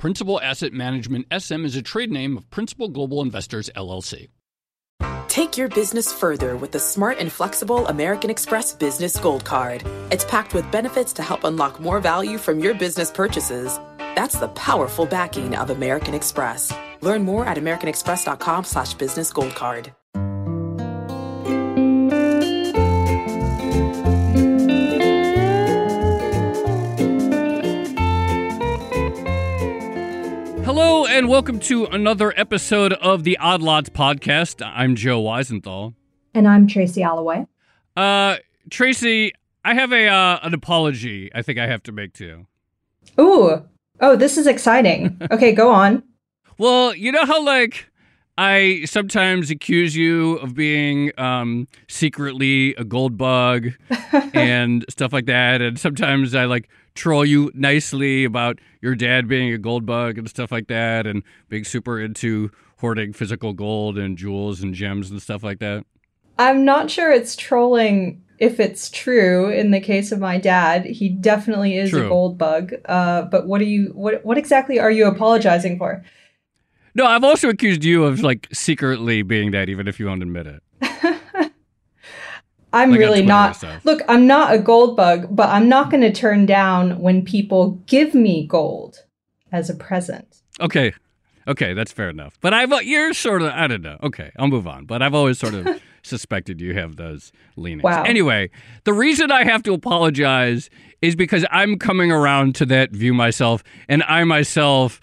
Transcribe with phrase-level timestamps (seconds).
[0.00, 4.28] Principal Asset Management SM is a trade name of Principal Global Investors LLC.
[5.28, 9.84] Take your business further with the smart and flexible American Express Business Gold Card.
[10.10, 13.78] It's packed with benefits to help unlock more value from your business purchases.
[13.98, 16.72] That's the powerful backing of American Express.
[17.02, 19.99] Learn more at americanexpress.com slash.
[30.82, 34.66] Hello and welcome to another episode of the Odd Lots podcast.
[34.66, 35.92] I'm Joe Weisenthal.
[36.32, 37.46] And I'm Tracy Alloway.
[37.98, 38.38] Uh,
[38.70, 41.30] Tracy, I have a uh, an apology.
[41.34, 42.46] I think I have to make to you.
[43.22, 43.62] Ooh,
[44.00, 45.20] oh, this is exciting.
[45.30, 46.02] okay, go on.
[46.56, 47.90] Well, you know how like
[48.40, 53.66] I sometimes accuse you of being um, secretly a gold bug
[54.32, 59.52] and stuff like that, and sometimes I like troll you nicely about your dad being
[59.52, 64.16] a gold bug and stuff like that, and being super into hoarding physical gold and
[64.16, 65.84] jewels and gems and stuff like that.
[66.38, 70.86] I'm not sure it's trolling if it's true in the case of my dad.
[70.86, 72.06] He definitely is True.
[72.06, 72.72] a gold bug.
[72.86, 76.02] Uh, but what do you what what exactly are you apologizing for?
[77.00, 80.46] No, I've also accused you of like secretly being that, even if you won't admit
[80.46, 80.62] it.
[82.74, 83.64] I'm Like really not.
[83.84, 87.70] Look, I'm not a gold bug, but I'm not going to turn down when people
[87.86, 89.06] give me gold
[89.50, 90.42] as a present.
[90.60, 90.92] Okay.
[91.48, 92.34] Okay, that's fair enough.
[92.42, 93.96] But I've uh, you're sort of I don't know.
[94.02, 94.84] Okay, I'll move on.
[94.84, 97.82] But I've always sort of suspected you have those leanings.
[97.82, 98.02] Wow.
[98.02, 98.50] Anyway,
[98.84, 100.68] the reason I have to apologize
[101.00, 105.00] is because I'm coming around to that view myself, and I myself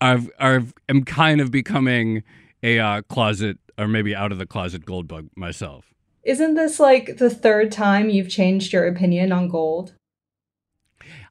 [0.00, 2.22] I've, I've am kind of becoming
[2.62, 5.86] a uh, closet or maybe out of the closet gold bug myself.
[6.22, 9.94] Isn't this like the third time you've changed your opinion on gold?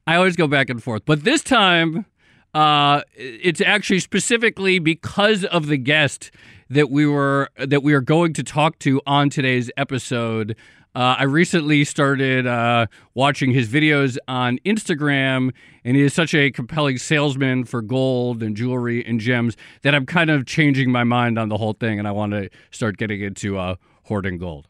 [0.06, 2.06] I always go back and forth, but this time,
[2.52, 6.32] uh, it's actually specifically because of the guest
[6.68, 10.56] that we were that we are going to talk to on today's episode.
[10.92, 15.52] Uh, I recently started uh, watching his videos on Instagram,
[15.84, 20.04] and he is such a compelling salesman for gold and jewelry and gems that I'm
[20.04, 23.20] kind of changing my mind on the whole thing, and I want to start getting
[23.20, 24.66] into uh, hoarding gold.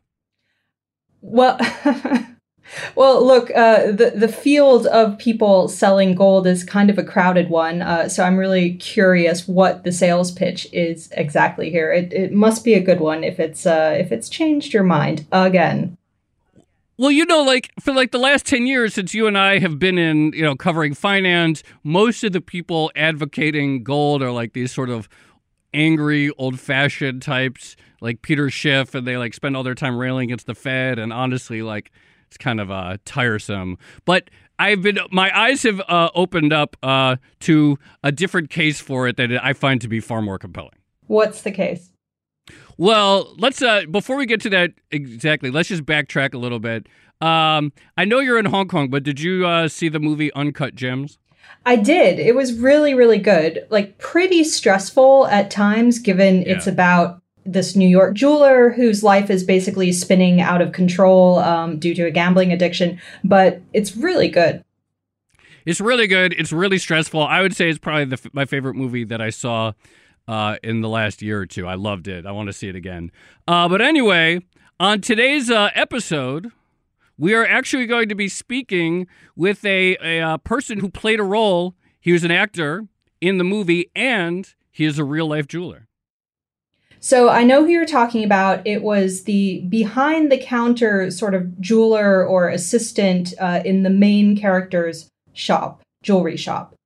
[1.22, 1.59] Well,
[2.94, 7.48] well, look, uh, the the field of people selling gold is kind of a crowded
[7.48, 7.80] one.
[7.80, 11.91] Uh, so I'm really curious what the sales pitch is exactly here.
[11.92, 15.26] It it must be a good one if it's uh, if it's changed your mind
[15.32, 15.97] again.
[17.00, 19.78] Well, you know, like for like the last 10 years since you and I have
[19.78, 24.70] been in, you know, covering finance, most of the people advocating gold are like these
[24.70, 25.08] sort of
[25.72, 30.24] angry, old fashioned types like Peter Schiff, and they like spend all their time railing
[30.24, 30.98] against the Fed.
[30.98, 31.90] And honestly, like
[32.26, 33.78] it's kind of uh, tiresome.
[34.04, 34.28] But
[34.58, 39.16] I've been, my eyes have uh, opened up uh, to a different case for it
[39.16, 40.76] that I find to be far more compelling.
[41.06, 41.89] What's the case?
[42.80, 46.86] Well, let's uh before we get to that exactly, let's just backtrack a little bit.
[47.20, 50.76] Um I know you're in Hong Kong, but did you uh see the movie Uncut
[50.76, 51.18] Gems?
[51.66, 52.18] I did.
[52.18, 53.66] It was really, really good.
[53.68, 59.44] Like pretty stressful at times, given it's about this New York jeweler whose life is
[59.44, 62.98] basically spinning out of control um, due to a gambling addiction.
[63.22, 64.64] But it's really good.
[65.66, 66.32] It's really good.
[66.38, 67.22] It's really stressful.
[67.22, 69.72] I would say it's probably the, my favorite movie that I saw
[70.30, 71.66] uh, in the last year or two.
[71.66, 72.24] I loved it.
[72.24, 73.10] I want to see it again.
[73.48, 74.41] Uh, but anyway,
[74.78, 76.52] on today's uh, episode,
[77.18, 81.24] we are actually going to be speaking with a, a uh, person who played a
[81.24, 81.74] role.
[81.98, 82.86] He was an actor
[83.20, 85.88] in the movie, and he is a real life jeweler.
[87.00, 88.65] So I know who you're talking about.
[88.65, 94.36] It was the behind the counter sort of jeweler or assistant uh, in the main
[94.36, 96.77] character's shop, jewelry shop.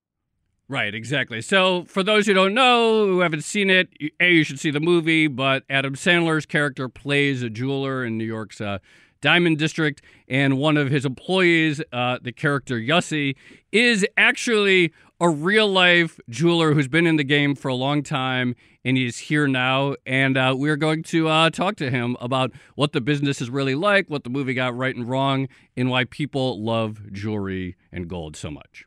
[0.67, 1.43] Right, exactly.
[1.43, 3.89] So, for those who don't know, who haven't seen it,
[4.19, 8.25] A, you should see the movie, but Adam Sandler's character plays a jeweler in New
[8.25, 8.79] York's uh,
[9.21, 13.37] Diamond District, and one of his employees, uh, the character Yussi,
[13.73, 18.55] is actually a real life jeweler who's been in the game for a long time,
[18.87, 19.97] and he's here now.
[20.07, 23.75] And uh, we're going to uh, talk to him about what the business is really
[23.75, 28.35] like, what the movie got right and wrong, and why people love jewelry and gold
[28.35, 28.87] so much.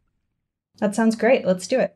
[0.80, 1.46] That sounds great.
[1.46, 1.96] Let's do it.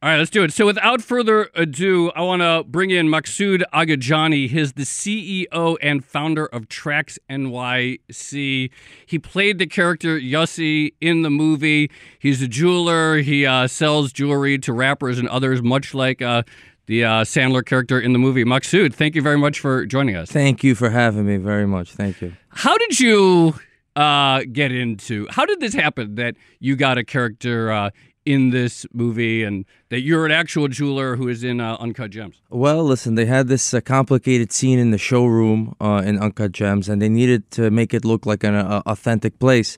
[0.00, 0.52] All right, let's do it.
[0.52, 4.48] So, without further ado, I want to bring in Maksud Agadjani.
[4.48, 8.70] He's the CEO and founder of Tracks NYC.
[9.06, 11.90] He played the character Yossi in the movie.
[12.20, 13.16] He's a jeweler.
[13.16, 16.44] He uh, sells jewelry to rappers and others, much like uh,
[16.86, 18.44] the uh, Sandler character in the movie.
[18.44, 20.30] Maksud, thank you very much for joining us.
[20.30, 21.90] Thank you for having me very much.
[21.94, 22.34] Thank you.
[22.50, 23.58] How did you
[23.98, 25.26] uh, get into?
[25.30, 27.90] How did this happen that you got a character uh,
[28.24, 32.40] in this movie and that you're an actual jeweler who is in uh, Uncut Gems?
[32.50, 36.88] Well, listen, they had this uh, complicated scene in the showroom uh, in Uncut Gems,
[36.88, 39.76] and they needed to make it look like an uh, authentic place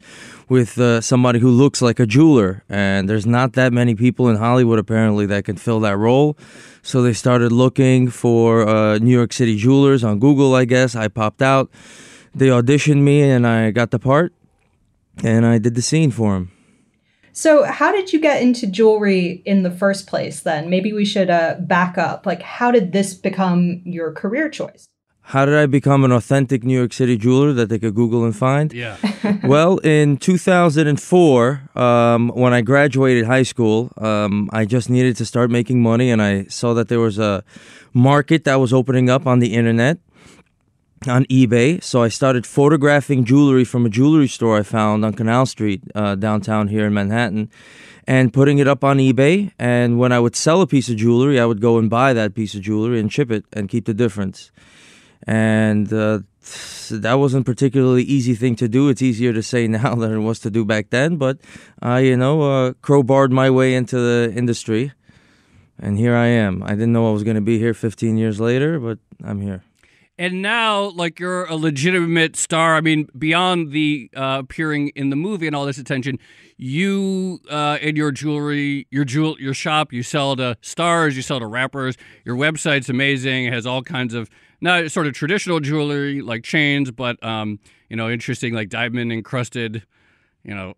[0.49, 2.63] with uh, somebody who looks like a jeweler.
[2.69, 6.37] And there's not that many people in Hollywood, apparently, that can fill that role.
[6.83, 10.95] So they started looking for uh, New York City jewelers on Google, I guess.
[10.95, 11.71] I popped out.
[12.35, 14.33] They auditioned me, and I got the part,
[15.23, 16.53] and I did the scene for them.
[17.33, 20.69] So, how did you get into jewelry in the first place then?
[20.69, 22.27] Maybe we should uh, back up.
[22.27, 24.89] Like, how did this become your career choice?
[25.23, 28.35] How did I become an authentic New York City jeweler that they could Google and
[28.35, 28.73] find?
[28.73, 28.97] Yeah.
[29.45, 35.51] well, in 2004, um, when I graduated high school, um, I just needed to start
[35.51, 37.45] making money, and I saw that there was a
[37.95, 39.99] market that was opening up on the internet
[41.09, 41.83] on eBay.
[41.83, 46.15] So I started photographing jewelry from a jewelry store I found on Canal Street uh,
[46.15, 47.51] downtown here in Manhattan
[48.07, 49.53] and putting it up on eBay.
[49.59, 52.35] And when I would sell a piece of jewelry, I would go and buy that
[52.35, 54.51] piece of jewelry and ship it and keep the difference.
[55.27, 56.21] And uh,
[56.91, 58.91] that wasn't particularly easy thing to do.
[58.91, 61.17] It's easier to say now than it was to do back then.
[61.17, 61.39] But
[61.81, 64.93] I, you know, uh, crowbarred my way into the industry.
[65.79, 66.63] And here I am.
[66.63, 69.63] I didn't know I was going to be here 15 years later, but I'm here
[70.21, 75.17] and now like you're a legitimate star i mean beyond the uh, appearing in the
[75.17, 76.19] movie and all this attention
[76.59, 81.41] you uh, in your jewelry your jewel your shop you sell to stars you sell
[81.41, 84.29] to rappers your website's amazing it has all kinds of
[84.61, 87.59] not sort of traditional jewelry like chains but um,
[87.89, 89.83] you know interesting like diamond encrusted
[90.43, 90.73] you know,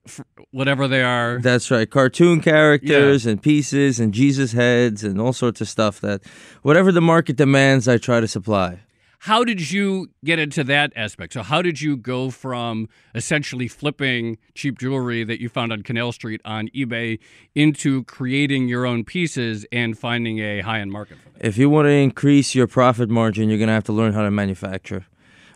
[0.50, 1.38] whatever they are.
[1.40, 1.88] That's right.
[1.88, 3.30] Cartoon characters yeah.
[3.30, 6.20] and pieces and Jesus heads and all sorts of stuff that
[6.62, 8.80] whatever the market demands, I try to supply.
[9.26, 11.34] How did you get into that aspect?
[11.34, 16.10] So, how did you go from essentially flipping cheap jewelry that you found on Canal
[16.10, 17.20] Street on eBay
[17.54, 21.19] into creating your own pieces and finding a high end market?
[21.38, 24.22] If you want to increase your profit margin, you're going to have to learn how
[24.22, 25.06] to manufacture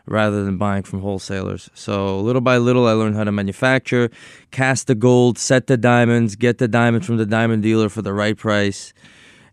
[0.05, 1.69] rather than buying from wholesalers.
[1.73, 4.09] So little by little, I learned how to manufacture,
[4.49, 8.13] cast the gold, set the diamonds, get the diamonds from the diamond dealer for the
[8.13, 8.93] right price,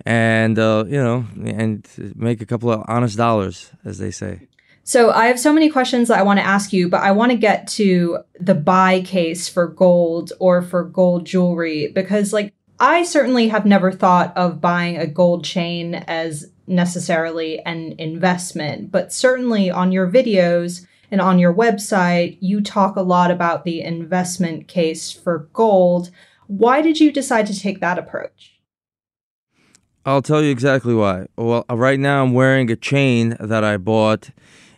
[0.04, 1.86] and uh, you know, and
[2.16, 4.48] make a couple of honest dollars, as they say.
[4.86, 7.32] So I have so many questions that I want to ask you, but I want
[7.32, 13.02] to get to the buy case for gold or for gold jewelry because, like, I
[13.04, 19.70] certainly have never thought of buying a gold chain as necessarily an investment, but certainly
[19.70, 25.10] on your videos and on your website, you talk a lot about the investment case
[25.10, 26.10] for gold.
[26.46, 28.53] Why did you decide to take that approach?
[30.06, 31.28] I'll tell you exactly why.
[31.34, 34.28] Well, uh, right now I'm wearing a chain that I bought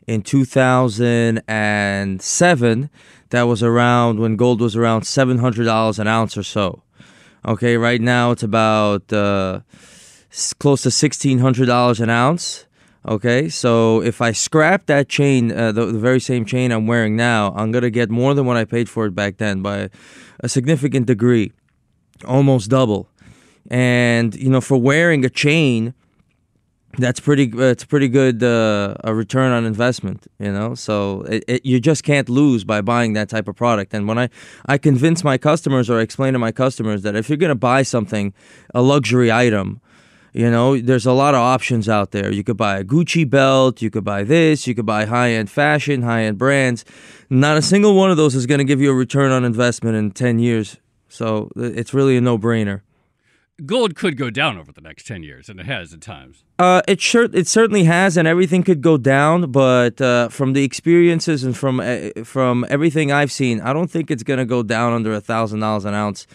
[0.07, 2.91] in 2007
[3.31, 6.85] that was around when gold was around $700 an ounce or so.
[7.45, 9.63] Okay, right now it's about uh,
[10.61, 12.67] close to $1,600 an ounce.
[13.05, 17.17] Okay, so if I scrap that chain, uh, the, the, very same chain I'm wearing
[17.17, 19.91] now, I'm to get more than what I paid for it back then by
[20.39, 21.51] a significant degree,
[22.25, 23.09] almost double
[23.71, 25.95] and you know for wearing a chain
[26.99, 30.75] that's pretty uh, it's pretty good uh, a return on investment you know?
[30.75, 33.95] So it, it, you just can't lose by buying that type of product.
[33.95, 34.29] And when i
[34.67, 37.55] i convince my customers or I explain to my customers that if you're going to
[37.55, 38.35] buy something
[38.75, 39.81] a luxury item
[40.33, 42.31] you know there's a lot of options out there.
[42.33, 46.03] You could buy a gucci belt you could buy this you could buy high-end fashion
[46.03, 46.85] high-end brands.
[47.29, 49.97] Not a single one of those is going to give you a return on investment
[49.97, 50.79] in 10 years.
[51.09, 52.83] So it's really a no-brainer
[53.65, 56.45] gold could go down over the next 10 years and it has at times.
[56.59, 60.65] Uh, it sure it certainly has and everything could go down but uh, from the
[60.65, 64.63] experiences and from uh, from everything i've seen i don't think it's going to go
[64.63, 66.27] down under a thousand dollars an ounce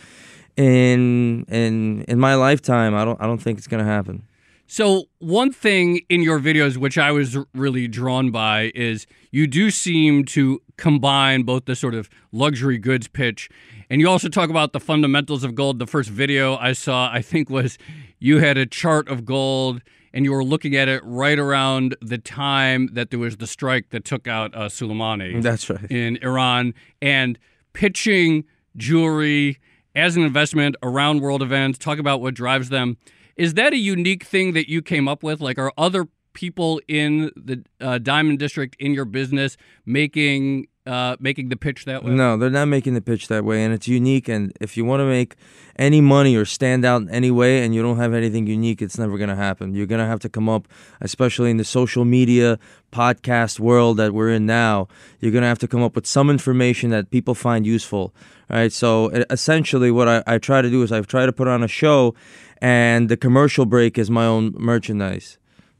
[0.58, 2.94] in in in my lifetime.
[2.96, 4.24] I don't i don't think it's going to happen.
[4.68, 9.70] So one thing in your videos which i was really drawn by is you do
[9.72, 13.50] seem to combine both the sort of luxury goods pitch
[13.92, 15.78] and you also talk about the fundamentals of gold.
[15.78, 17.78] The first video I saw, I think, was
[18.20, 19.82] you had a chart of gold
[20.14, 23.90] and you were looking at it right around the time that there was the strike
[23.90, 25.42] that took out uh, Soleimani.
[25.42, 25.92] That's right.
[25.92, 27.38] In Iran and
[27.74, 28.46] pitching
[28.78, 29.60] jewelry
[29.94, 32.96] as an investment around world events, talk about what drives them.
[33.36, 35.42] Is that a unique thing that you came up with?
[35.42, 41.50] Like, are other people in the uh, Diamond District in your business making uh, making
[41.50, 42.12] the pitch that way?
[42.12, 44.28] No, they're not making the pitch that way, and it's unique.
[44.28, 45.36] And if you want to make
[45.78, 48.98] any money or stand out in any way, and you don't have anything unique, it's
[48.98, 49.76] never going to happen.
[49.76, 50.68] You're going to have to come up,
[51.00, 52.60] especially in the social media
[52.92, 54.88] podcast world that we're in now.
[55.20, 58.14] You're going to have to come up with some information that people find useful,
[58.50, 58.72] right?
[58.72, 61.68] So essentially, what I, I try to do is I try to put on a
[61.68, 62.16] show,
[62.60, 65.38] and the commercial break is my own merchandise.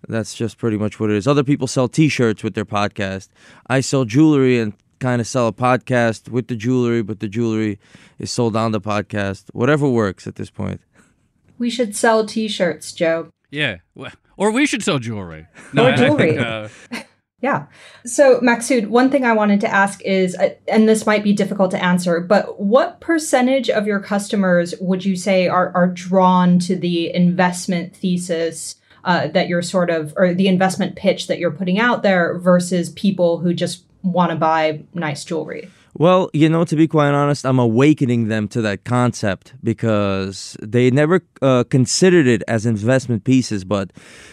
[0.08, 1.28] That's just pretty much what it is.
[1.28, 3.30] Other people sell T-shirts with their podcast.
[3.68, 7.80] I sell jewelry and kind of sell a podcast with the jewelry, but the jewelry
[8.20, 9.50] is sold on the podcast.
[9.52, 10.80] Whatever works at this point.
[11.58, 13.30] We should sell T-shirts, Joe.
[13.50, 13.78] Yeah,
[14.38, 15.48] or we should sell jewelry.
[15.74, 16.38] No, or jewelry.
[16.38, 16.70] uh...
[17.42, 17.66] yeah.
[18.06, 21.72] So, Maksud, one thing I wanted to ask is, uh, and this might be difficult
[21.72, 26.76] to answer, but what percentage of your customers would you say are are drawn to
[26.76, 28.76] the investment thesis?
[29.04, 32.92] Uh, that you're sort of, or the investment pitch that you're putting out there versus
[32.92, 35.70] people who just want to buy nice jewelry?
[35.94, 40.90] Well, you know, to be quite honest, I'm awakening them to that concept because they
[40.90, 43.66] never uh, considered it as investment pieces.
[43.66, 43.92] But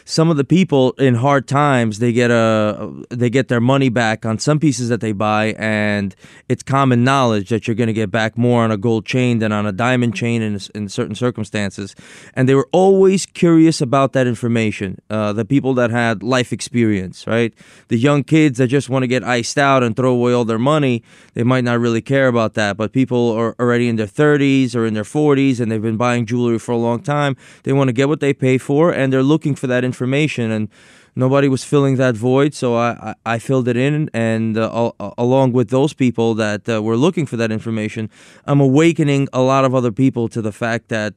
[0.08, 4.24] some of the people in hard times, they get a they get their money back
[4.24, 6.16] on some pieces that they buy, and
[6.48, 9.52] it's common knowledge that you're going to get back more on a gold chain than
[9.52, 11.94] on a diamond chain in in certain circumstances.
[12.32, 14.98] And they were always curious about that information.
[15.10, 17.52] Uh, the people that had life experience, right?
[17.88, 20.58] The young kids that just want to get iced out and throw away all their
[20.58, 21.02] money,
[21.34, 22.78] they might not really care about that.
[22.78, 26.24] But people are already in their 30s or in their 40s and they've been buying
[26.24, 27.36] jewelry for a long time.
[27.64, 29.97] They want to get what they pay for and they're looking for that information.
[30.06, 30.68] And
[31.16, 34.08] nobody was filling that void, so I, I, I filled it in.
[34.14, 38.08] And uh, along with those people that uh, were looking for that information,
[38.46, 41.14] I'm awakening a lot of other people to the fact that,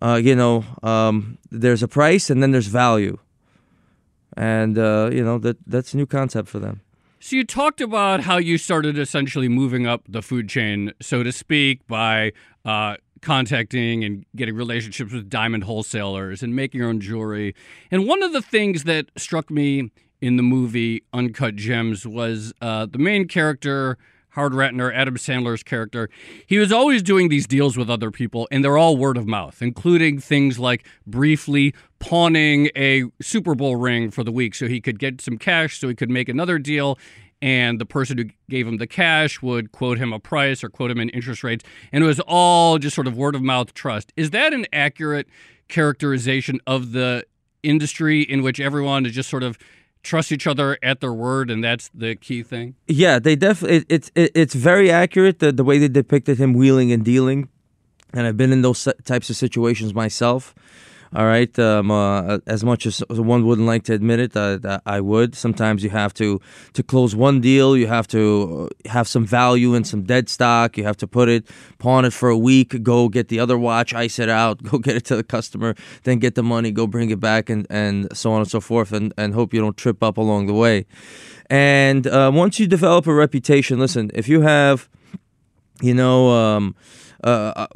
[0.00, 3.18] uh, you know, um, there's a price and then there's value.
[4.36, 6.80] And, uh, you know, that that's a new concept for them.
[7.20, 11.32] So you talked about how you started essentially moving up the food chain, so to
[11.32, 12.32] speak, by
[12.64, 12.96] uh,
[13.26, 17.56] contacting and getting relationships with diamond wholesalers and making your own jewelry.
[17.90, 19.90] And one of the things that struck me
[20.20, 23.98] in the movie Uncut Gems was uh, the main character.
[24.30, 26.10] Howard Ratner, Adam Sandler's character,
[26.46, 29.62] he was always doing these deals with other people, and they're all word of mouth,
[29.62, 34.98] including things like briefly pawning a Super Bowl ring for the week so he could
[34.98, 36.98] get some cash so he could make another deal
[37.42, 40.90] and the person who gave him the cash would quote him a price or quote
[40.90, 44.12] him in interest rates and it was all just sort of word of mouth trust.
[44.16, 45.28] Is that an accurate
[45.68, 47.24] characterization of the
[47.62, 49.58] industry in which everyone is just sort of
[50.02, 52.74] trust each other at their word and that's the key thing?
[52.86, 56.54] Yeah they definitely it, it's it, it's very accurate the, the way they depicted him
[56.54, 57.48] wheeling and dealing
[58.12, 60.54] and i've been in those types of situations myself
[61.14, 61.56] all right.
[61.58, 65.34] Um, uh, as much as one wouldn't like to admit it, uh, I would.
[65.34, 66.40] Sometimes you have to
[66.72, 67.76] to close one deal.
[67.76, 70.76] You have to uh, have some value in some dead stock.
[70.76, 71.46] You have to put it,
[71.78, 74.96] pawn it for a week, go get the other watch, ice it out, go get
[74.96, 78.32] it to the customer, then get the money, go bring it back, and and so
[78.32, 80.86] on and so forth, and and hope you don't trip up along the way.
[81.48, 84.88] And uh, once you develop a reputation, listen, if you have,
[85.80, 86.30] you know.
[86.30, 86.74] Um,
[87.26, 87.66] uh,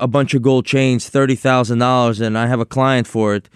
[0.00, 3.48] a bunch of gold chains, thirty thousand dollars, and I have a client for it.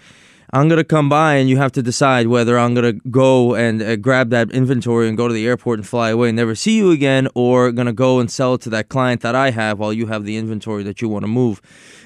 [0.51, 3.95] I'm gonna come by, and you have to decide whether I'm gonna go and uh,
[3.97, 6.91] grab that inventory and go to the airport and fly away and never see you
[6.91, 10.07] again, or gonna go and sell it to that client that I have while you
[10.07, 11.61] have the inventory that you want to move.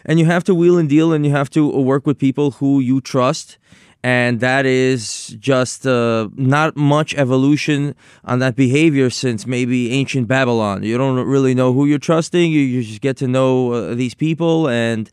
[0.05, 2.79] And you have to wheel and deal, and you have to work with people who
[2.81, 3.57] you trust
[4.03, 7.95] and that is just uh, not much evolution
[8.25, 10.83] on that behavior since maybe ancient Babylon.
[10.83, 12.51] You don't really know who you're trusting.
[12.51, 15.09] You, you just get to know uh, these people, and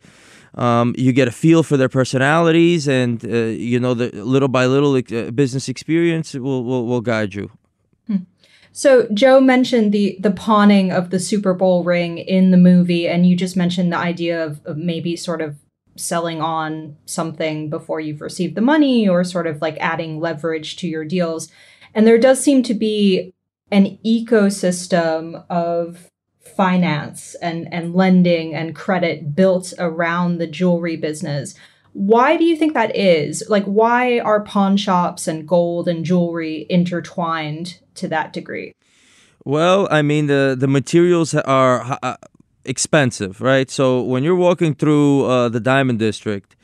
[0.56, 4.66] um, you get a feel for their personalities, and uh, you know, the little by
[4.66, 7.48] little uh, business experience will, will will guide you.
[8.08, 8.16] Hmm.
[8.72, 13.24] So Joe mentioned the the pawning of the Super Bowl ring in the movie, and
[13.24, 15.56] you just mentioned the idea of, of maybe sort of
[16.00, 20.88] selling on something before you've received the money or sort of like adding leverage to
[20.88, 21.48] your deals.
[21.94, 23.34] And there does seem to be
[23.70, 26.10] an ecosystem of
[26.56, 31.54] finance and, and lending and credit built around the jewelry business.
[31.92, 33.42] Why do you think that is?
[33.48, 38.72] Like, why are pawn shops and gold and jewelry intertwined to that degree?
[39.44, 42.16] Well, I mean the the materials are uh,
[42.64, 43.70] expensive, right?
[43.70, 46.56] So when you're walking through uh, the Diamond District,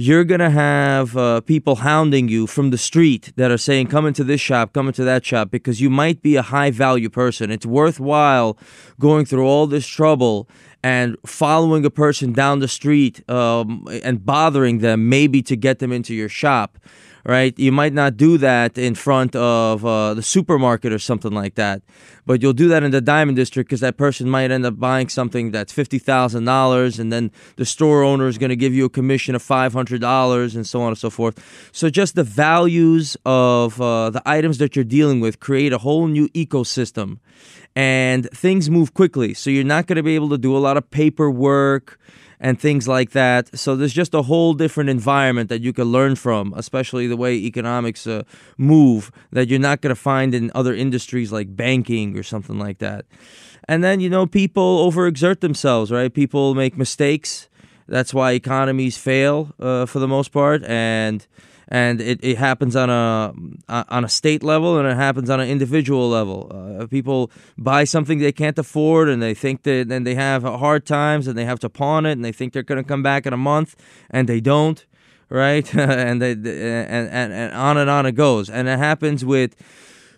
[0.00, 4.22] you're to have uh, people hounding you from the street that are saying, come into
[4.22, 7.50] this shop, come into that shop, because you might be a high value person.
[7.50, 8.56] It's worthwhile
[9.00, 10.48] going through all this trouble
[10.84, 15.90] and following a person down the street um, and bothering them, maybe to get them
[15.90, 16.78] into your shop
[17.24, 17.58] right?
[17.58, 21.82] You might not do that in front of uh, the supermarket or something like that,
[22.26, 25.08] but you'll do that in the diamond district because that person might end up buying
[25.08, 28.84] something that's fifty thousand dollars, and then the store owner is going to give you
[28.84, 31.70] a commission of five hundred dollars, and so on and so forth.
[31.72, 36.06] So just the values of uh, the items that you're dealing with create a whole
[36.06, 37.18] new ecosystem,
[37.76, 39.34] and things move quickly.
[39.34, 41.98] So you're not going to be able to do a lot of paperwork
[42.40, 43.56] and things like that.
[43.58, 47.34] So there's just a whole different environment that you can learn from, especially the way
[47.34, 48.22] economics uh,
[48.56, 52.78] move that you're not going to find in other industries like banking or something like
[52.78, 53.06] that.
[53.66, 56.12] And then, you know, people overexert themselves, right?
[56.12, 57.48] People make mistakes.
[57.86, 60.64] That's why economies fail uh, for the most part.
[60.64, 61.26] And
[61.68, 63.34] and it, it happens on a
[63.68, 66.50] on a state level and it happens on an individual level.
[66.80, 70.86] Uh, people buy something they can't afford and they think that and they have hard
[70.86, 73.26] times and they have to pawn it and they think they're going to come back
[73.26, 73.76] in a month
[74.10, 74.86] and they don't,
[75.28, 75.72] right?
[75.78, 78.48] and they and, and and on and on it goes.
[78.48, 79.54] And it happens with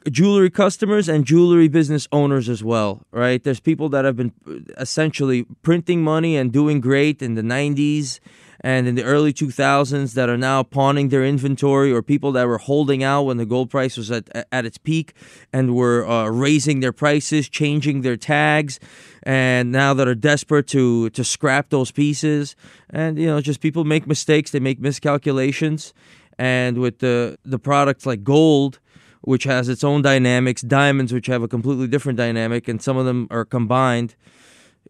[0.08, 3.42] jewelry customers and jewelry business owners as well, right?
[3.42, 4.32] There's people that have been
[4.78, 8.20] essentially printing money and doing great in the 90s
[8.62, 12.58] and in the early 2000s that are now pawning their inventory or people that were
[12.58, 15.14] holding out when the gold price was at, at its peak
[15.52, 18.78] and were uh, raising their prices, changing their tags,
[19.22, 22.54] and now that are desperate to, to scrap those pieces.
[22.90, 25.94] And, you know, just people make mistakes, they make miscalculations.
[26.38, 28.78] And with the, the products like gold,
[29.22, 33.04] which has its own dynamics, diamonds, which have a completely different dynamic, and some of
[33.04, 34.16] them are combined,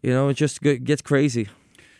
[0.01, 1.49] you know, it just gets crazy.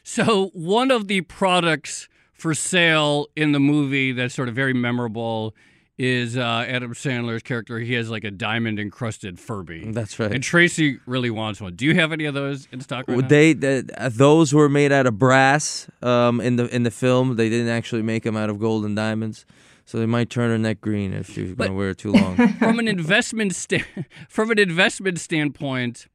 [0.04, 5.56] So, one of the products for sale in the movie that's sort of very memorable
[5.98, 7.78] is uh, Adam Sandler's character.
[7.78, 9.92] He has like a diamond encrusted Furby.
[9.92, 10.32] That's right.
[10.32, 11.76] And Tracy really wants one.
[11.76, 15.06] Do you have any of those in stock right they, they those were made out
[15.06, 17.36] of brass um, in the in the film.
[17.36, 19.46] They didn't actually make them out of gold and diamonds.
[19.86, 22.36] So they might turn her neck green if she's going to wear it too long.
[22.60, 23.84] from an investment sta-
[24.30, 26.08] from an investment standpoint,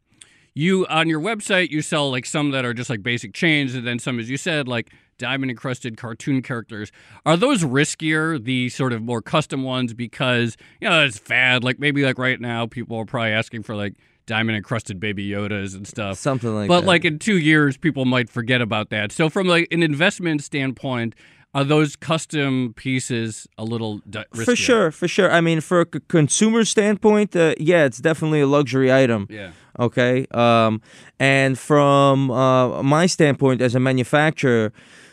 [0.57, 3.87] you on your website you sell like some that are just like basic chains and
[3.87, 6.93] then some as you said like diamond encrusted cartoon characters.
[7.25, 11.65] Are those riskier the sort of more custom ones because you know it's fad?
[11.65, 13.95] Like maybe like right now people are probably asking for like
[14.27, 16.19] diamond encrusted baby yodas and stuff.
[16.19, 16.81] Something like but that.
[16.83, 19.13] But like in two years people might forget about that.
[19.13, 21.15] So from like an investment standpoint
[21.57, 25.87] are those custom pieces a little di- for sure for sure i mean for a
[25.93, 30.27] c- consumer standpoint uh, yeah it's definitely a luxury item yeah Okay.
[30.31, 30.81] Um,
[31.21, 34.73] and from uh, my standpoint as a manufacturer,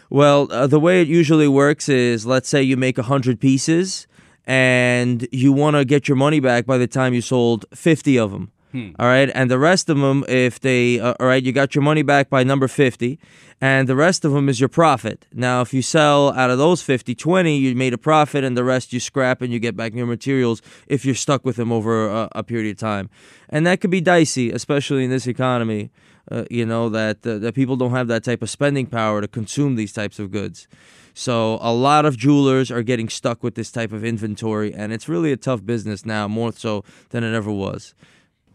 [0.10, 4.08] well, uh, the way it usually works is let's say you make 100 pieces
[4.45, 8.32] and you want to get your money back by the time you sold 50 of
[8.32, 8.51] them.
[8.74, 8.90] Hmm.
[8.98, 9.30] All right.
[9.36, 12.28] And the rest of them, if they, uh, all right, you got your money back
[12.28, 13.20] by number 50,
[13.62, 15.28] and the rest of them is your profit.
[15.32, 18.64] Now, if you sell out of those 50, 20, you made a profit, and the
[18.64, 22.10] rest you scrap and you get back your materials if you're stuck with them over
[22.10, 23.12] a, a period of time.
[23.48, 25.92] And that could be dicey, especially in this economy.
[26.32, 29.28] Uh, you know, that, uh, that people don't have that type of spending power to
[29.28, 30.70] consume these types of goods.
[31.14, 35.10] So a lot of jewelers are getting stuck with this type of inventory, and it's
[35.10, 37.94] really a tough business now, more so than it ever was.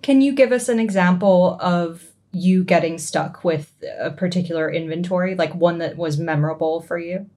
[0.03, 5.55] Can you give us an example of you getting stuck with a particular inventory, like
[5.55, 7.29] one that was memorable for you?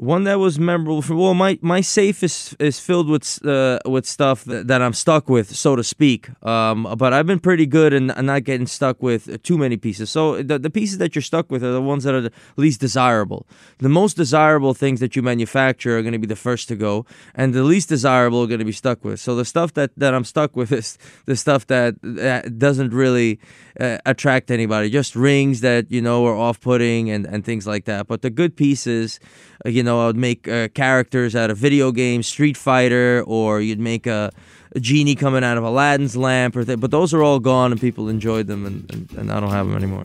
[0.00, 4.06] One that was memorable for well, my my safe is is filled with uh, with
[4.06, 6.30] stuff that, that, I'm stuck with, so to speak.
[6.42, 10.08] Um, but I've been pretty good in not getting stuck with too many pieces.
[10.08, 12.80] So the the pieces that you're stuck with are the ones that are the least
[12.80, 13.46] desirable.
[13.76, 17.04] The most desirable things that you manufacture are going to be the first to go,
[17.34, 19.20] and the least desirable are going to be stuck with.
[19.20, 23.38] So the stuff that, that I'm stuck with is the stuff that, that doesn't really
[23.78, 24.88] uh, attract anybody.
[24.88, 28.06] Just rings that you know are off putting and and things like that.
[28.06, 29.20] But the good pieces
[29.66, 33.80] you know, I would make uh, characters out of video games, Street Fighter, or you'd
[33.80, 34.30] make a,
[34.76, 37.80] a genie coming out of Aladdin's lamp, or th- but those are all gone, and
[37.80, 40.04] people enjoyed them, and, and, and I don't have them anymore.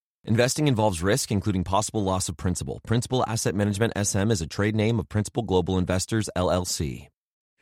[0.23, 2.79] Investing involves risk, including possible loss of principal.
[2.85, 7.07] Principal Asset Management SM is a trade name of Principal Global Investors, LLC.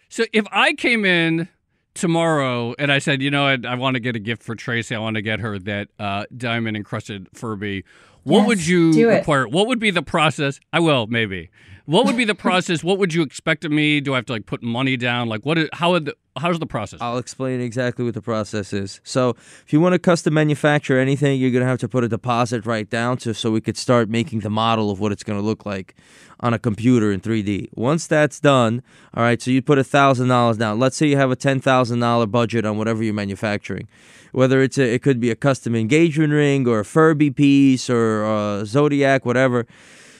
[0.10, 1.48] So if I came in
[1.93, 4.93] tomorrow and I said, you know, I, I want to get a gift for Tracy,
[4.93, 7.86] I want to get her that uh, diamond encrusted Furby,
[8.24, 9.16] what Yes, would you do it.
[9.16, 9.48] require?
[9.48, 10.60] What would be the process?
[10.74, 11.50] I will, maybe.
[11.86, 12.84] What would be the process?
[12.84, 14.00] what would you expect of me?
[14.00, 15.28] Do I have to like put money down?
[15.28, 15.58] Like, what?
[15.58, 16.06] Is, how would?
[16.06, 17.02] The, how's the process?
[17.02, 19.02] I'll explain exactly what the process is.
[19.04, 19.32] So,
[19.66, 22.66] if you want to custom manufacture anything, you're going to have to put a deposit
[22.68, 25.46] right down to so we could start making the model of what it's going to
[25.46, 25.96] look like
[26.42, 27.70] on a computer in 3D.
[27.74, 28.82] Once that's done,
[29.16, 30.80] all right, so you put a $1,000 down.
[30.80, 33.88] Let's say you have a $10,000 budget on whatever you're manufacturing.
[34.32, 38.24] Whether it's a, it could be a custom engagement ring or a Furby piece or
[38.24, 39.65] a Zodiac, whatever.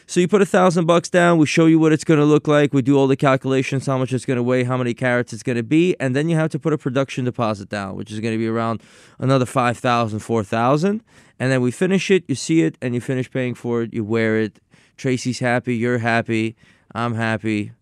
[0.08, 1.38] So you put a thousand bucks down.
[1.38, 2.74] We show you what it's going to look like.
[2.74, 5.44] We do all the calculations, how much it's going to weigh, how many carats it's
[5.44, 8.20] going to be, and then you have to put a production deposit down, which is
[8.20, 8.82] going to be around
[9.20, 11.04] another five thousand, four thousand,
[11.40, 12.24] and then we finish it.
[12.28, 13.94] You see it, and you finish paying for it.
[13.94, 14.60] You wear it.
[14.98, 15.76] Tracy's happy.
[15.76, 16.56] You're happy.
[16.96, 17.74] I'm happy.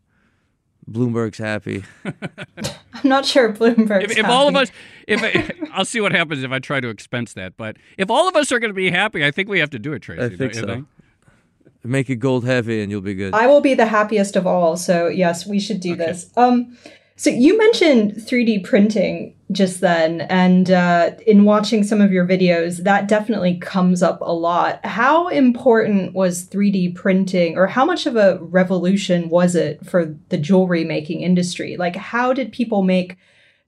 [0.90, 1.84] Bloomberg's happy.
[2.06, 4.72] I'm not sure Bloomberg's if, if all of us,
[5.08, 7.58] if I, I'll see what happens if I try to expense that.
[7.58, 9.80] But if all of us are going to be happy, I think we have to
[9.80, 10.22] do it, Tracy.
[10.22, 10.86] I don't think so.
[11.84, 13.34] Make it gold heavy, and you'll be good.
[13.34, 14.76] I will be the happiest of all.
[14.78, 16.32] So yes, we should do this.
[16.36, 16.78] Um,
[17.18, 22.84] so you mentioned 3D printing just then, and uh, in watching some of your videos,
[22.84, 24.86] that definitely comes up a lot.
[24.86, 30.38] How important was 3D printing, or how much of a revolution was it for the
[30.38, 31.76] jewelry making industry?
[31.78, 33.18] Like, how did people make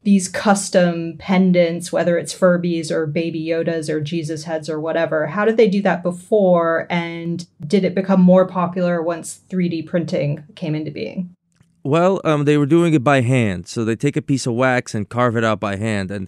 [0.04, 5.28] these custom pendants, whether it's Furbies or Baby Yodas or Jesus heads or whatever.
[5.28, 6.88] How did they do that before?
[6.90, 11.36] And did it become more popular once 3D printing came into being?
[11.84, 13.68] Well, um, they were doing it by hand.
[13.68, 16.12] So they take a piece of wax and carve it out by hand.
[16.12, 16.28] And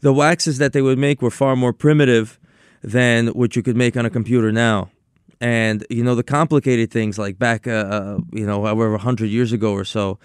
[0.00, 2.38] the waxes that they would make were far more primitive
[2.82, 4.90] than what you could make on a computer now.
[5.40, 9.52] And you know the complicated things like back, uh, uh, you know, however, 100 years
[9.52, 10.18] ago or so,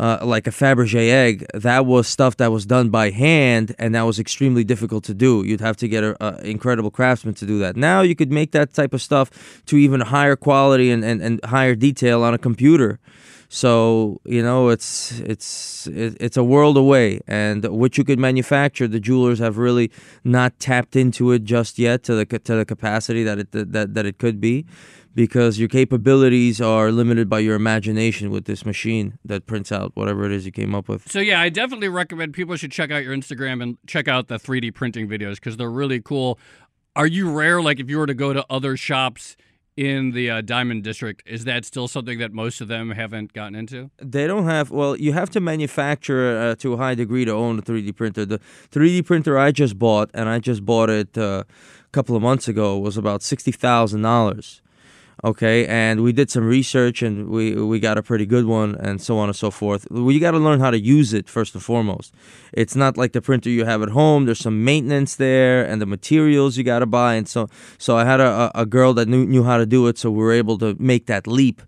[0.00, 4.02] uh, like a Fabergé egg, that was stuff that was done by hand, and that
[4.02, 5.44] was extremely difficult to do.
[5.44, 7.76] You'd have to get an incredible craftsman to do that.
[7.76, 11.44] Now you could make that type of stuff to even higher quality and, and, and
[11.44, 12.98] higher detail on a computer.
[13.54, 18.98] So you know, it's it's it's a world away, and what you could manufacture, the
[18.98, 19.92] jewelers have really
[20.24, 24.06] not tapped into it just yet to the to the capacity that it that that
[24.06, 24.66] it could be,
[25.14, 30.24] because your capabilities are limited by your imagination with this machine that prints out whatever
[30.24, 31.08] it is you came up with.
[31.08, 34.38] So yeah, I definitely recommend people should check out your Instagram and check out the
[34.38, 36.40] 3D printing videos because they're really cool.
[36.96, 37.62] Are you rare?
[37.62, 39.36] Like if you were to go to other shops
[39.76, 43.54] in the uh, Diamond District, is that still something that most of them haven't gotten
[43.54, 43.90] into?
[43.98, 44.70] They don't have.
[44.70, 48.24] Well, you have to manufacture uh, to a high degree to own a 3D printer.
[48.24, 52.22] The 3D printer I just bought, and I just bought it uh, a couple of
[52.22, 54.60] months ago, was about sixty thousand dollars.
[55.24, 59.00] Okay, and we did some research, and we we got a pretty good one, and
[59.00, 59.90] so on and so forth.
[59.90, 62.12] We you got to learn how to use it first and foremost.
[62.52, 64.26] It's not like the printer you have at home.
[64.26, 68.04] There's some maintenance there, and the materials you got to buy, and so so I
[68.04, 70.58] had a, a girl that knew knew how to do it, so we were able
[70.58, 71.62] to make that leap.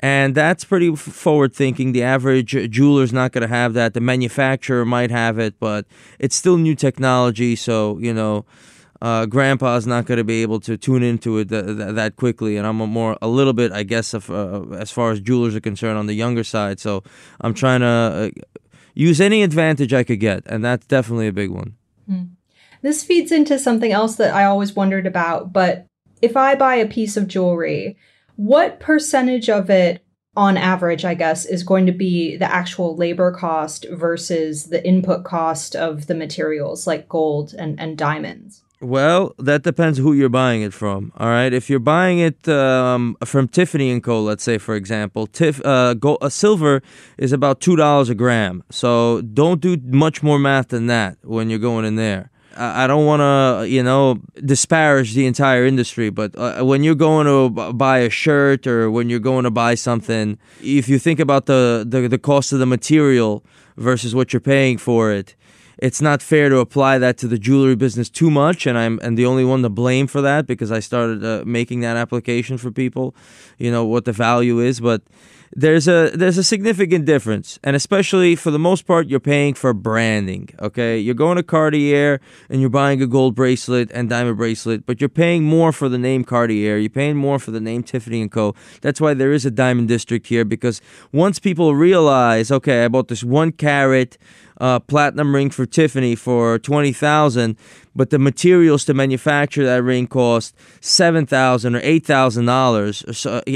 [0.00, 1.92] And that's pretty forward thinking.
[1.92, 3.94] The average jeweler's not going to have that.
[3.94, 5.86] The manufacturer might have it, but
[6.18, 7.56] it's still new technology.
[7.56, 8.44] So, you know,
[9.00, 12.56] uh, grandpa's not going to be able to tune into it th- th- that quickly.
[12.56, 15.54] And I'm a more, a little bit, I guess, of, uh, as far as jewelers
[15.54, 16.80] are concerned on the younger side.
[16.80, 17.02] So
[17.40, 18.30] I'm trying to uh,
[18.94, 20.42] use any advantage I could get.
[20.46, 21.76] And that's definitely a big one.
[22.82, 25.52] This feeds into something else that I always wondered about.
[25.52, 25.86] But
[26.22, 27.96] if I buy a piece of jewelry,
[28.36, 30.04] what percentage of it,
[30.36, 35.24] on average, I guess, is going to be the actual labor cost versus the input
[35.24, 38.62] cost of the materials like gold and, and diamonds?
[38.80, 41.12] Well, that depends who you're buying it from.
[41.16, 45.26] All right, if you're buying it um, from Tiffany and Co., let's say for example,
[45.26, 46.80] Tiff, uh, gold, uh, silver
[47.16, 48.62] is about two dollars a gram.
[48.70, 52.30] So don't do much more math than that when you're going in there.
[52.56, 56.94] I I don't want to, you know, disparage the entire industry, but uh, when you're
[56.94, 61.18] going to buy a shirt or when you're going to buy something, if you think
[61.18, 63.44] about the, the, the cost of the material
[63.76, 65.34] versus what you're paying for it,
[65.78, 69.16] it's not fair to apply that to the jewelry business too much and i'm and
[69.16, 72.70] the only one to blame for that because i started uh, making that application for
[72.70, 73.14] people
[73.58, 75.02] you know what the value is but
[75.54, 79.72] there's a there's a significant difference, and especially for the most part, you're paying for
[79.72, 80.50] branding.
[80.60, 85.00] Okay, you're going to Cartier and you're buying a gold bracelet and diamond bracelet, but
[85.00, 86.76] you're paying more for the name Cartier.
[86.76, 88.54] You're paying more for the name Tiffany and Co.
[88.82, 90.80] That's why there is a diamond district here because
[91.12, 94.18] once people realize, okay, I bought this one carat
[94.60, 97.56] uh, platinum ring for Tiffany for twenty thousand,
[97.94, 103.02] but the materials to manufacture that ring cost seven thousand or eight thousand dollars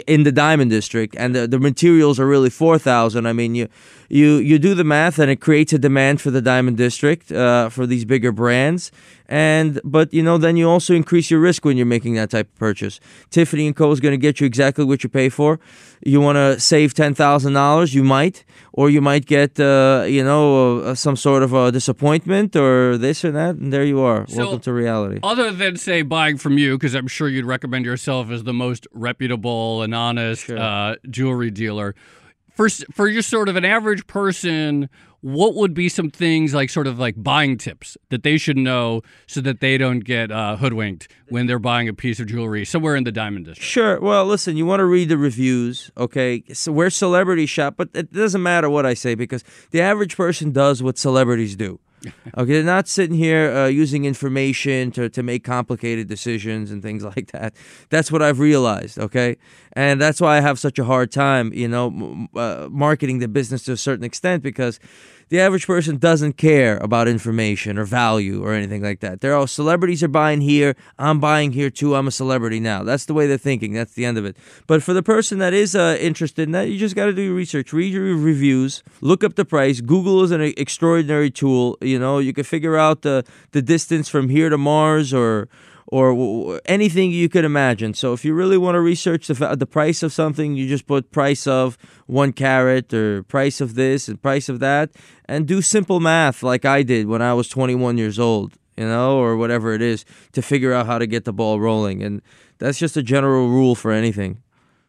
[0.07, 3.27] in the diamond district, and the, the materials are really four thousand.
[3.27, 3.69] I mean, you
[4.12, 7.70] you you do the math, and it creates a demand for the diamond district uh,
[7.70, 8.92] for these bigger brands.
[9.27, 12.48] And but you know, then you also increase your risk when you're making that type
[12.48, 13.01] of purchase.
[13.31, 15.59] Tiffany and Co is going to get you exactly what you pay for.
[16.05, 18.44] You want to save ten thousand dollars, you might,
[18.75, 23.25] or you might get uh, you know uh, some sort of a disappointment or this
[23.25, 24.27] or that, and there you are.
[24.27, 25.20] So Welcome to reality.
[25.22, 28.87] Other than say buying from you, because I'm sure you'd recommend yourself as the most
[28.92, 30.59] reputable and honest sure.
[30.59, 31.94] uh, jewelry dealer
[32.55, 34.88] for for just sort of an average person,
[35.23, 39.03] what would be some things like sort of like buying tips that they should know
[39.27, 42.97] so that they don't get uh, hoodwinked when they're buying a piece of jewelry somewhere
[42.97, 43.69] in the diamond district?
[43.69, 44.01] Sure.
[44.01, 46.43] Well, listen, you want to read the reviews, okay?
[46.53, 50.51] So we're celebrity shop, but it doesn't matter what I say because the average person
[50.51, 51.79] does what celebrities do.
[52.37, 57.05] okay, they're not sitting here uh, using information to, to make complicated decisions and things
[57.17, 57.55] like that.
[57.91, 59.37] That's what I've realized, okay?
[59.75, 63.65] And that's why I have such a hard time, you know, uh, marketing the business
[63.65, 64.79] to a certain extent because
[65.33, 69.23] the average person doesn't care about information or value or anything like that.
[69.23, 70.77] They're all celebrities are buying here.
[70.99, 71.95] I'm buying here too.
[71.95, 72.83] I'm a celebrity now.
[72.83, 73.73] That's the way they're thinking.
[73.73, 74.37] That's the end of it.
[74.66, 77.23] But for the person that is uh, interested in that, you just got to do
[77.23, 79.81] your research, read your reviews, look up the price.
[79.81, 81.79] Google is an extraordinary tool.
[81.81, 85.49] You know, you can figure out the the distance from here to Mars or
[85.92, 87.92] or anything you could imagine.
[87.92, 91.12] So if you really want to research the, the price of something, you just put
[91.12, 91.76] price of
[92.07, 94.88] one carat or price of this and price of that
[95.26, 99.18] and do simple math like I did when I was 21 years old, you know,
[99.18, 102.02] or whatever it is to figure out how to get the ball rolling.
[102.02, 102.22] And
[102.57, 104.42] that's just a general rule for anything.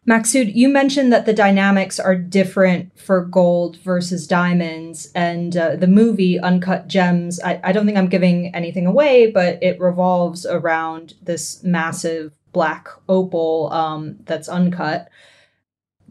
[0.08, 5.88] Maksud, you mentioned that the dynamics are different for gold versus diamonds, and uh, the
[5.88, 7.40] movie Uncut Gems.
[7.40, 12.90] I, I don't think I'm giving anything away, but it revolves around this massive black
[13.08, 15.08] opal um, that's uncut.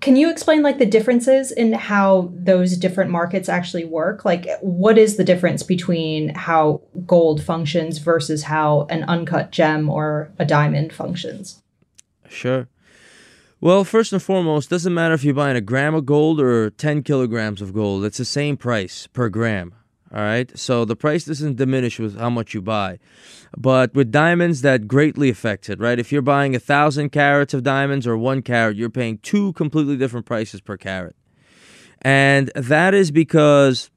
[0.01, 4.25] Can you explain like the differences in how those different markets actually work?
[4.25, 10.33] Like, what is the difference between how gold functions versus how an uncut gem or
[10.39, 11.63] a diamond functions?
[12.29, 12.69] Sure.
[13.63, 17.05] Well, first and foremost, doesn't matter if you're buying a gram of gold or 10
[17.05, 18.05] kilograms of gold.
[18.05, 19.73] It's the same price per gram.
[20.13, 20.51] All right.
[20.59, 22.99] So the price doesn't diminish with how much you buy.
[23.57, 26.01] But with diamonds, that greatly affects it, right?
[26.01, 29.97] If you're buying a thousand carats of diamonds or one carat, you're paying two completely
[29.97, 31.15] different prices per carat.
[32.01, 33.92] And that is because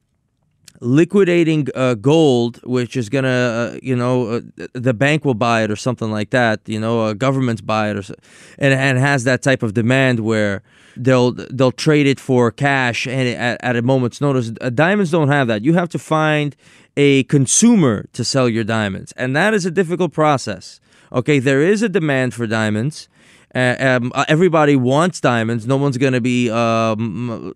[0.81, 3.27] liquidating uh, gold, which is gonna,
[3.75, 4.41] uh, you know, uh,
[4.73, 6.61] the bank will buy it or something like that.
[6.65, 8.15] You know, uh, governments buy it, or
[8.57, 10.61] and and has that type of demand where
[10.95, 14.51] they'll they'll trade it for cash and at, at a moment's notice.
[14.61, 15.63] Uh, diamonds don't have that.
[15.63, 16.55] You have to find
[16.97, 20.79] a consumer to sell your diamonds, and that is a difficult process.
[21.11, 23.07] Okay, there is a demand for diamonds.
[23.55, 25.65] Um, uh, everybody wants diamonds.
[25.65, 27.53] No one's going to be um,